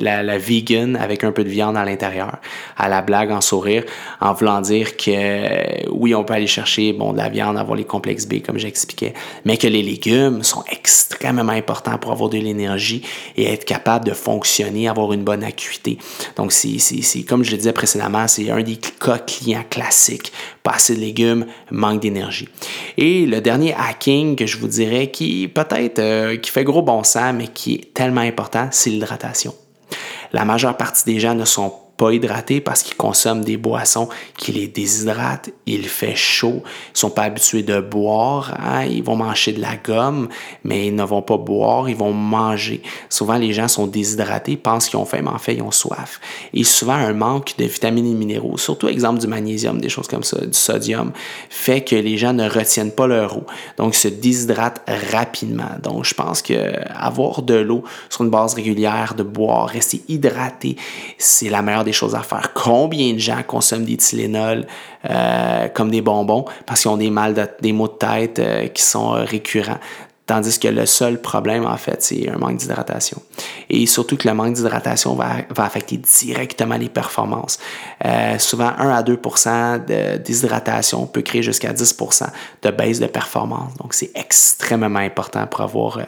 la 0.01 0.37
vegan 0.39 0.95
avec 0.95 1.23
un 1.23 1.31
peu 1.31 1.43
de 1.43 1.49
viande 1.49 1.77
à 1.77 1.85
l'intérieur. 1.85 2.14
À 2.77 2.89
la 2.89 3.01
blague, 3.01 3.31
en 3.31 3.41
sourire, 3.41 3.83
en 4.21 4.33
voulant 4.33 4.61
dire 4.61 4.97
que 4.97 5.89
oui, 5.91 6.13
on 6.15 6.23
peut 6.23 6.33
aller 6.33 6.47
chercher 6.47 6.93
bon, 6.93 7.13
de 7.13 7.17
la 7.17 7.29
viande, 7.29 7.57
avoir 7.57 7.75
les 7.75 7.83
complexes 7.83 8.25
B, 8.25 8.41
comme 8.45 8.57
j'expliquais, 8.57 9.13
mais 9.45 9.57
que 9.57 9.67
les 9.67 9.83
légumes 9.83 10.43
sont 10.43 10.63
extrêmement 10.71 11.51
importants 11.51 11.97
pour 11.97 12.11
avoir 12.11 12.29
de 12.29 12.37
l'énergie 12.37 13.03
et 13.35 13.51
être 13.51 13.65
capable 13.65 14.05
de 14.05 14.13
fonctionner, 14.13 14.87
avoir 14.87 15.13
une 15.13 15.23
bonne 15.23 15.43
acuité. 15.43 15.97
Donc, 16.35 16.51
c'est 16.51 17.23
comme 17.27 17.43
je 17.43 17.51
le 17.51 17.57
disais 17.57 17.73
précédemment, 17.73 18.27
c'est 18.27 18.49
un 18.49 18.61
des 18.61 18.77
cas 18.77 19.19
clients 19.19 19.65
classiques. 19.69 20.31
Pas 20.63 20.73
assez 20.73 20.95
de 20.95 21.01
légumes, 21.01 21.45
manque 21.71 22.01
d'énergie. 22.01 22.49
Et 22.97 23.25
le 23.25 23.41
dernier 23.41 23.73
hacking 23.73 24.35
que 24.35 24.45
je 24.45 24.57
vous 24.57 24.67
dirais 24.67 25.11
qui 25.11 25.47
peut-être 25.47 25.99
euh, 25.99 26.37
qui 26.37 26.51
fait 26.51 26.63
gros 26.63 26.81
bon 26.81 27.03
sens, 27.03 27.33
mais 27.35 27.47
qui 27.47 27.75
est 27.75 27.93
tellement 27.93 28.21
important, 28.21 28.67
c'est 28.71 28.89
l'hydratation. 28.89 29.53
La 30.33 30.45
majeure 30.45 30.75
partie 30.75 31.05
des 31.05 31.19
gens 31.19 31.35
ne 31.35 31.45
sont 31.45 31.73
pas 31.97 32.11
hydratés 32.11 32.61
parce 32.61 32.83
qu'ils 32.83 32.97
consomment 32.97 33.43
des 33.43 33.57
boissons 33.57 34.09
qui 34.37 34.51
les 34.51 34.67
déshydratent, 34.67 35.49
il 35.65 35.87
fait 35.87 36.15
chaud, 36.15 36.61
ils 36.93 36.97
sont 36.97 37.09
pas 37.09 37.23
habitués 37.23 37.63
de 37.63 37.79
boire, 37.79 38.55
hein? 38.59 38.83
ils 38.83 39.03
vont 39.03 39.15
manger 39.15 39.53
de 39.53 39.61
la 39.61 39.77
gomme, 39.77 40.27
mais 40.63 40.87
ils 40.87 40.95
ne 40.95 41.03
vont 41.03 41.21
pas 41.21 41.37
boire, 41.37 41.89
ils 41.89 41.95
vont 41.95 42.11
manger. 42.11 42.81
Souvent, 43.09 43.37
les 43.37 43.53
gens 43.53 43.67
sont 43.67 43.87
déshydratés, 43.87 44.57
pensent 44.57 44.89
qu'ils 44.89 44.99
ont 44.99 45.05
faim, 45.05 45.21
mais 45.23 45.29
en 45.29 45.37
fait, 45.37 45.55
ils 45.55 45.61
ont 45.61 45.71
soif. 45.71 46.19
Et 46.53 46.63
souvent, 46.63 46.93
un 46.93 47.13
manque 47.13 47.53
de 47.57 47.63
vitamines 47.63 48.07
et 48.07 48.13
minéraux, 48.13 48.57
surtout 48.57 48.89
exemple 48.89 49.19
du 49.19 49.27
magnésium, 49.27 49.79
des 49.79 49.89
choses 49.89 50.07
comme 50.07 50.23
ça, 50.23 50.45
du 50.45 50.53
sodium, 50.53 51.11
fait 51.49 51.81
que 51.81 51.95
les 51.95 52.17
gens 52.17 52.33
ne 52.33 52.49
retiennent 52.49 52.91
pas 52.91 53.07
leur 53.07 53.37
eau, 53.37 53.45
donc 53.77 53.95
se 53.95 54.09
déshydratent 54.09 54.81
rapidement. 55.11 55.71
Donc, 55.81 56.03
je 56.03 56.13
pense 56.13 56.41
que 56.41 56.73
avoir 56.93 57.41
de 57.41 57.55
l'eau 57.55 57.83
sur 58.09 58.23
une 58.23 58.29
base 58.29 58.53
régulière, 58.53 59.13
de 59.15 59.23
boire, 59.23 59.67
rester 59.67 60.01
hydraté, 60.09 60.75
c'est 61.17 61.49
la 61.49 61.61
meilleure 61.61 61.84
des 61.85 61.93
choses 61.93 62.15
à 62.15 62.21
faire. 62.21 62.51
Combien 62.53 63.13
de 63.13 63.19
gens 63.19 63.41
consomment 63.47 63.85
des 63.85 63.97
Tylenol 63.97 64.67
euh, 65.09 65.67
comme 65.69 65.89
des 65.89 66.01
bonbons? 66.01 66.45
Parce 66.65 66.81
qu'ils 66.81 66.91
ont 66.91 66.97
des 66.97 67.09
mal 67.09 67.33
de, 67.33 67.47
des 67.61 67.71
maux 67.71 67.87
de 67.87 67.93
tête 67.93 68.39
euh, 68.39 68.67
qui 68.67 68.83
sont 68.83 69.15
euh, 69.15 69.23
récurrents? 69.23 69.79
Tandis 70.25 70.57
que 70.57 70.67
le 70.67 70.87
seul 70.87 71.21
problème, 71.21 71.67
en 71.67 71.77
fait, 71.77 72.01
c'est 72.01 72.27
un 72.27 72.37
manque 72.37 72.57
d'hydratation. 72.57 73.21
Et 73.69 73.85
surtout 73.85 74.17
que 74.17 74.27
le 74.27 74.33
manque 74.33 74.53
d'hydratation 74.53 75.13
va, 75.13 75.35
affecter 75.57 75.97
directement 75.97 76.77
les 76.77 76.89
performances. 76.89 77.59
Euh, 78.03 78.39
souvent, 78.39 78.71
1 78.77 78.89
à 78.89 79.03
2% 79.03 79.85
de 79.85 80.17
déshydratation 80.17 81.05
peut 81.05 81.21
créer 81.21 81.43
jusqu'à 81.43 81.73
10% 81.73 82.27
de 82.63 82.71
baisse 82.71 82.99
de 82.99 83.05
performance. 83.05 83.75
Donc, 83.75 83.93
c'est 83.93 84.09
extrêmement 84.15 84.97
important 84.97 85.45
pour 85.45 85.61
avoir 85.61 85.99
euh, 85.99 86.03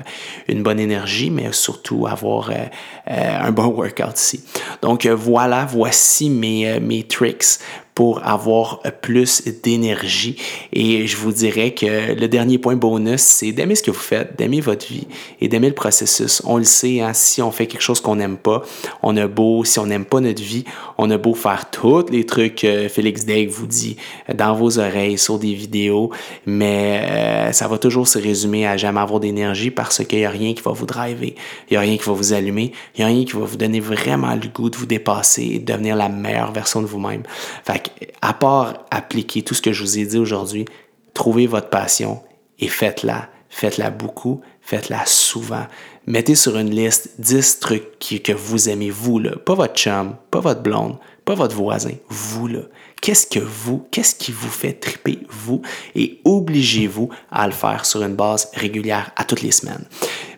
une 0.47 0.63
bonne 0.63 0.79
énergie, 0.79 1.29
mais 1.29 1.51
surtout 1.51 2.07
avoir 2.07 2.49
euh, 2.49 2.65
un 3.05 3.51
bon 3.51 3.67
workout 3.67 4.17
ici. 4.17 4.43
Donc, 4.81 5.05
voilà, 5.05 5.65
voici 5.65 6.31
mes 6.31 7.05
tricks 7.07 7.59
pour 7.97 8.23
avoir 8.23 8.83
plus 9.01 9.41
d'énergie. 9.63 10.35
Et 10.71 11.07
je 11.07 11.17
vous 11.17 11.31
dirais 11.31 11.71
que 11.71 12.13
le 12.13 12.27
dernier 12.27 12.59
point 12.59 12.75
bonus, 12.75 13.21
c'est 13.21 13.51
d'aimer 13.51 13.73
ce 13.73 13.81
que 13.81 13.89
vous 13.89 13.97
faites, 13.97 14.37
d'aimer 14.37 14.61
votre 14.61 14.85
vie 14.85 15.07
et 15.41 15.47
d'aimer 15.47 15.69
le 15.69 15.73
processus. 15.73 16.43
On 16.45 16.57
le 16.57 16.63
sait, 16.63 17.01
hein, 17.01 17.13
si 17.15 17.41
on 17.41 17.49
fait 17.49 17.65
quelque 17.65 17.81
chose 17.81 17.99
qu'on 17.99 18.17
n'aime 18.17 18.37
pas, 18.37 18.61
on 19.01 19.17
a 19.17 19.25
beau, 19.25 19.63
si 19.63 19.79
on 19.79 19.87
n'aime 19.87 20.05
pas 20.05 20.19
notre 20.19 20.43
vie, 20.43 20.63
on 20.99 21.09
a 21.09 21.17
beau 21.17 21.33
faire 21.33 21.71
tous 21.71 22.05
les 22.11 22.23
trucs 22.23 22.57
que 22.57 22.87
Félix 22.87 23.25
Degg 23.25 23.49
vous 23.49 23.65
dit 23.65 23.97
dans 24.31 24.53
vos 24.53 24.77
oreilles, 24.77 25.17
sur 25.17 25.39
des 25.39 25.55
vidéos, 25.55 26.11
mais 26.45 27.01
euh, 27.01 27.51
ça 27.51 27.67
va 27.67 27.79
toujours 27.79 28.07
se 28.07 28.19
résumer 28.19 28.67
à 28.67 28.77
jamais 28.77 28.99
avoir 28.99 29.19
d'énergie 29.19 29.71
parce 29.71 30.05
qu'il 30.05 30.19
n'y 30.19 30.25
a 30.25 30.29
rien 30.29 30.53
qui 30.53 30.61
va 30.61 30.71
vous 30.71 30.85
driver, 30.85 31.33
il 31.67 31.71
n'y 31.71 31.77
a 31.77 31.79
rien 31.79 31.97
qui 31.97 32.05
va 32.05 32.13
vous 32.13 32.33
allumer, 32.33 32.73
il 32.93 32.99
n'y 32.99 33.05
a 33.05 33.07
rien 33.07 33.25
qui 33.25 33.33
va 33.33 33.45
vous 33.45 33.57
donner 33.57 33.79
vraiment 33.79 34.35
le 34.35 34.47
goût 34.49 34.69
de 34.69 34.77
vous 34.77 34.85
dépasser 34.85 35.49
et 35.53 35.57
de 35.57 35.65
devenir 35.65 35.95
la 35.95 36.09
meilleure 36.09 36.51
version 36.51 36.83
de 36.83 36.85
vous-même. 36.85 37.23
Fait 37.65 37.86
à 38.21 38.33
part 38.33 38.85
appliquer 38.91 39.41
tout 39.41 39.53
ce 39.53 39.61
que 39.61 39.73
je 39.73 39.83
vous 39.83 39.99
ai 39.99 40.05
dit 40.05 40.17
aujourd'hui, 40.17 40.65
trouvez 41.13 41.47
votre 41.47 41.69
passion 41.69 42.21
et 42.59 42.67
faites-la. 42.67 43.29
Faites-la 43.49 43.89
beaucoup, 43.89 44.41
faites-la 44.61 45.05
souvent. 45.05 45.65
Mettez 46.05 46.35
sur 46.35 46.57
une 46.57 46.69
liste 46.69 47.11
10 47.19 47.59
trucs 47.59 47.99
que 47.99 48.33
vous 48.33 48.69
aimez, 48.69 48.89
vous, 48.89 49.19
là. 49.19 49.35
Pas 49.37 49.55
votre 49.55 49.73
chum, 49.73 50.15
pas 50.31 50.41
votre 50.41 50.61
blonde, 50.61 50.97
pas 51.25 51.33
votre 51.33 51.55
voisin, 51.55 51.93
vous, 52.09 52.47
là. 52.47 52.61
Qu'est-ce 53.01 53.27
que 53.27 53.39
vous, 53.39 53.87
qu'est-ce 53.91 54.15
qui 54.15 54.31
vous 54.31 54.49
fait 54.49 54.73
triper, 54.73 55.19
vous, 55.29 55.61
et 55.95 56.19
obligez-vous 56.25 57.09
à 57.31 57.45
le 57.47 57.53
faire 57.53 57.85
sur 57.85 58.01
une 58.01 58.15
base 58.15 58.49
régulière 58.53 59.11
à 59.15 59.23
toutes 59.23 59.41
les 59.41 59.51
semaines. 59.51 59.85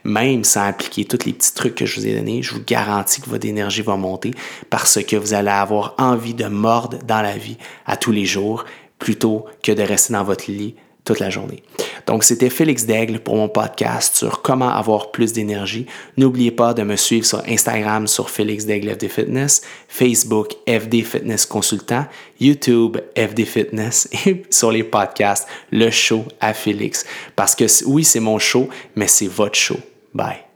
Même 0.03 0.43
sans 0.43 0.65
appliquer 0.67 1.05
tous 1.05 1.25
les 1.25 1.33
petits 1.33 1.53
trucs 1.53 1.75
que 1.75 1.85
je 1.85 1.99
vous 1.99 2.07
ai 2.07 2.15
donnés, 2.15 2.43
je 2.43 2.53
vous 2.53 2.63
garantis 2.65 3.21
que 3.21 3.29
votre 3.29 3.47
énergie 3.47 3.81
va 3.81 3.95
monter 3.95 4.31
parce 4.69 5.03
que 5.03 5.15
vous 5.15 5.33
allez 5.33 5.49
avoir 5.49 5.95
envie 5.97 6.33
de 6.33 6.45
mordre 6.45 6.99
dans 6.99 7.21
la 7.21 7.37
vie 7.37 7.57
à 7.85 7.97
tous 7.97 8.11
les 8.11 8.25
jours 8.25 8.65
plutôt 8.97 9.45
que 9.63 9.71
de 9.71 9.81
rester 9.81 10.13
dans 10.13 10.23
votre 10.23 10.51
lit 10.51 10.75
la 11.17 11.29
journée. 11.29 11.63
Donc, 12.05 12.23
c'était 12.23 12.49
Félix 12.49 12.85
Daigle 12.85 13.19
pour 13.19 13.35
mon 13.35 13.49
podcast 13.49 14.15
sur 14.15 14.41
comment 14.41 14.69
avoir 14.69 15.11
plus 15.11 15.33
d'énergie. 15.33 15.85
N'oubliez 16.17 16.51
pas 16.51 16.73
de 16.73 16.83
me 16.83 16.95
suivre 16.95 17.25
sur 17.25 17.41
Instagram 17.47 18.07
sur 18.07 18.29
Félix 18.29 18.65
Daigle 18.65 18.91
FD 18.91 19.07
Fitness, 19.07 19.61
Facebook 19.87 20.53
FD 20.67 21.03
Fitness 21.03 21.45
Consultant, 21.45 22.05
YouTube 22.39 22.97
FD 23.15 23.45
Fitness 23.45 24.09
et 24.25 24.43
sur 24.49 24.71
les 24.71 24.83
podcasts 24.83 25.47
Le 25.71 25.89
Show 25.89 26.25
à 26.39 26.53
Félix. 26.53 27.05
Parce 27.35 27.55
que 27.55 27.65
oui, 27.85 28.03
c'est 28.03 28.19
mon 28.19 28.39
show, 28.39 28.69
mais 28.95 29.07
c'est 29.07 29.27
votre 29.27 29.55
show. 29.55 29.77
Bye. 30.13 30.48